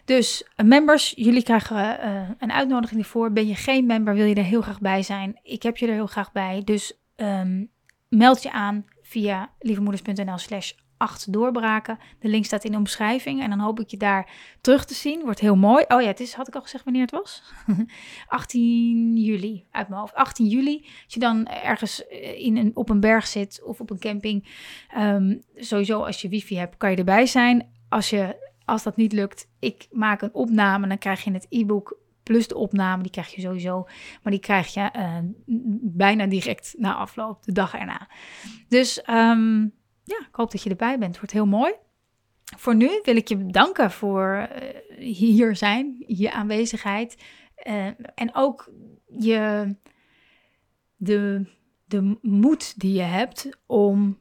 Dus 0.05 0.43
uh, 0.57 0.65
members, 0.65 1.13
jullie 1.15 1.43
krijgen 1.43 2.05
uh, 2.05 2.29
een 2.37 2.51
uitnodiging 2.51 3.01
hiervoor. 3.01 3.31
Ben 3.31 3.47
je 3.47 3.55
geen 3.55 3.85
member, 3.85 4.13
wil 4.13 4.25
je 4.25 4.35
er 4.35 4.43
heel 4.43 4.61
graag 4.61 4.79
bij 4.79 5.03
zijn? 5.03 5.39
Ik 5.43 5.63
heb 5.63 5.77
je 5.77 5.87
er 5.87 5.93
heel 5.93 6.07
graag 6.07 6.31
bij. 6.31 6.61
Dus 6.63 6.99
um, 7.15 7.71
meld 8.09 8.43
je 8.43 8.51
aan 8.51 8.85
via 9.01 9.53
lievemoeders.nl 9.59 10.37
slash 10.37 10.71
acht 10.97 11.33
doorbraken. 11.33 11.97
De 12.19 12.27
link 12.27 12.45
staat 12.45 12.63
in 12.63 12.71
de 12.71 12.77
omschrijving 12.77 13.41
en 13.41 13.49
dan 13.49 13.59
hoop 13.59 13.79
ik 13.79 13.89
je 13.89 13.97
daar 13.97 14.31
terug 14.61 14.85
te 14.85 14.93
zien. 14.93 15.21
Wordt 15.23 15.39
heel 15.39 15.55
mooi. 15.55 15.85
Oh 15.87 16.01
ja, 16.01 16.07
het 16.07 16.19
is, 16.19 16.33
had 16.33 16.47
ik 16.47 16.55
al 16.55 16.61
gezegd 16.61 16.83
wanneer 16.83 17.01
het 17.01 17.11
was? 17.11 17.43
18 18.27 19.17
juli, 19.17 19.65
uit 19.71 19.87
mijn 19.87 19.99
hoofd. 19.99 20.13
18 20.13 20.47
juli, 20.47 20.81
als 21.03 21.13
je 21.13 21.19
dan 21.19 21.45
ergens 21.45 22.07
eh, 22.07 22.39
in 22.39 22.57
een, 22.57 22.71
op 22.73 22.89
een 22.89 22.99
berg 22.99 23.27
zit 23.27 23.61
of 23.63 23.79
op 23.79 23.89
een 23.89 23.99
camping. 23.99 24.47
Um, 24.97 25.41
sowieso 25.55 26.03
als 26.03 26.21
je 26.21 26.29
wifi 26.29 26.57
hebt, 26.57 26.77
kan 26.77 26.91
je 26.91 26.97
erbij 26.97 27.25
zijn. 27.25 27.69
Als, 27.89 28.09
je, 28.09 28.51
als 28.65 28.83
dat 28.83 28.95
niet 28.95 29.13
lukt, 29.13 29.47
ik 29.59 29.87
maak 29.91 30.21
een 30.21 30.33
opname, 30.33 30.87
dan 30.87 30.97
krijg 30.97 31.23
je 31.23 31.31
het 31.31 31.45
e-book 31.49 31.97
plus 32.25 32.47
de 32.47 32.55
opname, 32.55 33.01
die 33.01 33.11
krijg 33.11 33.35
je 33.35 33.41
sowieso. 33.41 33.87
Maar 34.23 34.31
die 34.31 34.41
krijg 34.41 34.73
je 34.73 34.89
uh, 34.95 35.17
bijna 35.81 36.25
direct 36.25 36.73
na 36.77 36.95
afloop, 36.95 37.43
de 37.43 37.51
dag 37.51 37.73
erna. 37.73 38.09
Dus 38.67 39.03
um, 39.09 39.73
ja, 40.05 40.19
ik 40.19 40.35
hoop 40.35 40.51
dat 40.51 40.61
je 40.61 40.69
erbij 40.69 40.97
bent. 40.97 41.11
Het 41.11 41.17
wordt 41.17 41.33
heel 41.33 41.45
mooi. 41.45 41.73
Voor 42.57 42.75
nu 42.75 42.99
wil 43.03 43.15
ik 43.15 43.27
je 43.27 43.37
bedanken 43.37 43.91
voor 43.91 44.49
uh, 44.97 45.15
hier 45.15 45.55
zijn, 45.55 46.03
je 46.07 46.31
aanwezigheid. 46.31 47.23
Uh, 47.67 47.85
en 48.15 48.33
ook 48.33 48.71
je, 49.05 49.75
de, 50.95 51.45
de 51.85 52.17
moed 52.21 52.79
die 52.79 52.93
je 52.93 53.01
hebt 53.01 53.49
om, 53.65 54.19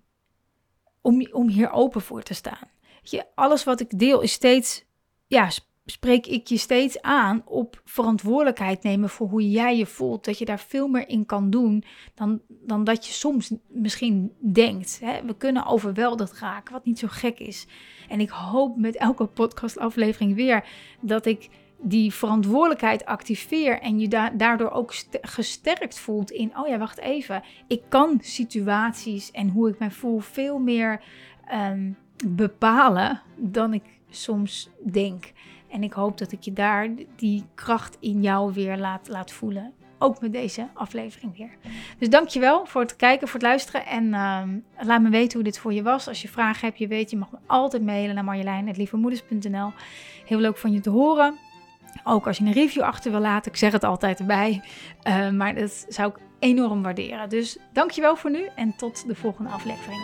om, 1.00 1.26
om 1.32 1.48
hier 1.48 1.70
open 1.70 2.00
voor 2.00 2.22
te 2.22 2.34
staan. 2.34 2.68
Je, 3.02 3.26
alles 3.34 3.64
wat 3.64 3.80
ik 3.80 3.98
deel 3.98 4.20
is 4.20 4.32
steeds 4.32 4.84
ja, 5.26 5.50
spreek 5.86 6.26
ik 6.26 6.46
je 6.46 6.56
steeds 6.56 7.02
aan 7.02 7.42
op 7.44 7.80
verantwoordelijkheid 7.84 8.82
nemen 8.82 9.08
voor 9.08 9.28
hoe 9.28 9.50
jij 9.50 9.76
je 9.76 9.86
voelt. 9.86 10.24
Dat 10.24 10.38
je 10.38 10.44
daar 10.44 10.60
veel 10.60 10.88
meer 10.88 11.08
in 11.08 11.26
kan 11.26 11.50
doen 11.50 11.84
dan, 12.14 12.40
dan 12.48 12.84
dat 12.84 13.06
je 13.06 13.12
soms 13.12 13.52
misschien 13.68 14.32
denkt. 14.52 15.00
Hè? 15.00 15.24
We 15.24 15.36
kunnen 15.36 15.66
overweldigd 15.66 16.38
raken, 16.38 16.72
wat 16.72 16.84
niet 16.84 16.98
zo 16.98 17.06
gek 17.10 17.38
is. 17.38 17.66
En 18.08 18.20
ik 18.20 18.30
hoop 18.30 18.76
met 18.76 18.96
elke 18.96 19.26
podcastaflevering 19.26 20.34
weer 20.34 20.68
dat 21.00 21.26
ik 21.26 21.48
die 21.78 22.12
verantwoordelijkheid 22.12 23.04
activeer 23.04 23.80
en 23.80 23.98
je 23.98 24.08
da 24.08 24.30
daardoor 24.30 24.70
ook 24.70 24.94
gesterkt 25.20 25.98
voelt 25.98 26.30
in, 26.30 26.58
oh 26.58 26.68
ja, 26.68 26.78
wacht 26.78 26.98
even, 26.98 27.42
ik 27.66 27.82
kan 27.88 28.18
situaties 28.20 29.30
en 29.30 29.48
hoe 29.48 29.68
ik 29.68 29.78
mij 29.78 29.90
voel 29.90 30.18
veel 30.18 30.58
meer 30.58 31.02
um, 31.52 31.96
bepalen 32.26 33.20
dan 33.36 33.74
ik 33.74 33.82
soms 34.10 34.70
denk. 34.90 35.32
En 35.74 35.82
ik 35.82 35.92
hoop 35.92 36.18
dat 36.18 36.32
ik 36.32 36.42
je 36.42 36.52
daar 36.52 36.88
die 37.16 37.44
kracht 37.54 37.96
in 38.00 38.22
jou 38.22 38.52
weer 38.52 38.76
laat, 38.76 39.08
laat 39.08 39.32
voelen. 39.32 39.72
Ook 39.98 40.20
met 40.20 40.32
deze 40.32 40.68
aflevering 40.74 41.37
weer. 41.37 41.50
Dus 41.98 42.08
dankjewel 42.08 42.66
voor 42.66 42.80
het 42.80 42.96
kijken, 42.96 43.28
voor 43.28 43.40
het 43.40 43.48
luisteren. 43.48 43.87
En 43.87 44.04
uh, 44.04 44.42
laat 44.87 45.02
me 45.02 45.08
weten 45.08 45.34
hoe 45.34 45.42
dit 45.42 45.58
voor 45.58 45.72
je 45.72 45.82
was. 45.82 46.08
Als 46.08 46.22
je 46.22 46.28
vragen 46.28 46.66
hebt, 46.66 46.78
je 46.78 46.87
weet, 46.87 47.10
je 47.10 47.16
mag 47.16 47.30
me 47.30 47.38
altijd 47.46 47.82
mailen 47.82 48.14
naar 48.14 48.24
marjolein.lievemoeders.nl 48.24 49.72
Heel 50.26 50.38
leuk 50.38 50.56
van 50.56 50.72
je 50.72 50.80
te 50.80 50.90
horen. 50.90 51.38
Ook 52.04 52.26
als 52.26 52.38
je 52.38 52.44
een 52.44 52.52
review 52.52 52.82
achter 52.82 53.10
wil 53.10 53.20
laten. 53.20 53.50
Ik 53.50 53.58
zeg 53.58 53.72
het 53.72 53.84
altijd 53.84 54.18
erbij. 54.18 54.62
Uh, 55.08 55.30
maar 55.30 55.54
dat 55.54 55.87
zou 55.88 56.10
ik 56.10 56.16
enorm 56.38 56.82
waarderen. 56.82 57.28
Dus 57.28 57.58
dankjewel 57.72 58.16
voor 58.16 58.30
nu 58.30 58.48
en 58.54 58.76
tot 58.76 59.06
de 59.06 59.14
volgende 59.14 59.50
aflevering. 59.50 60.02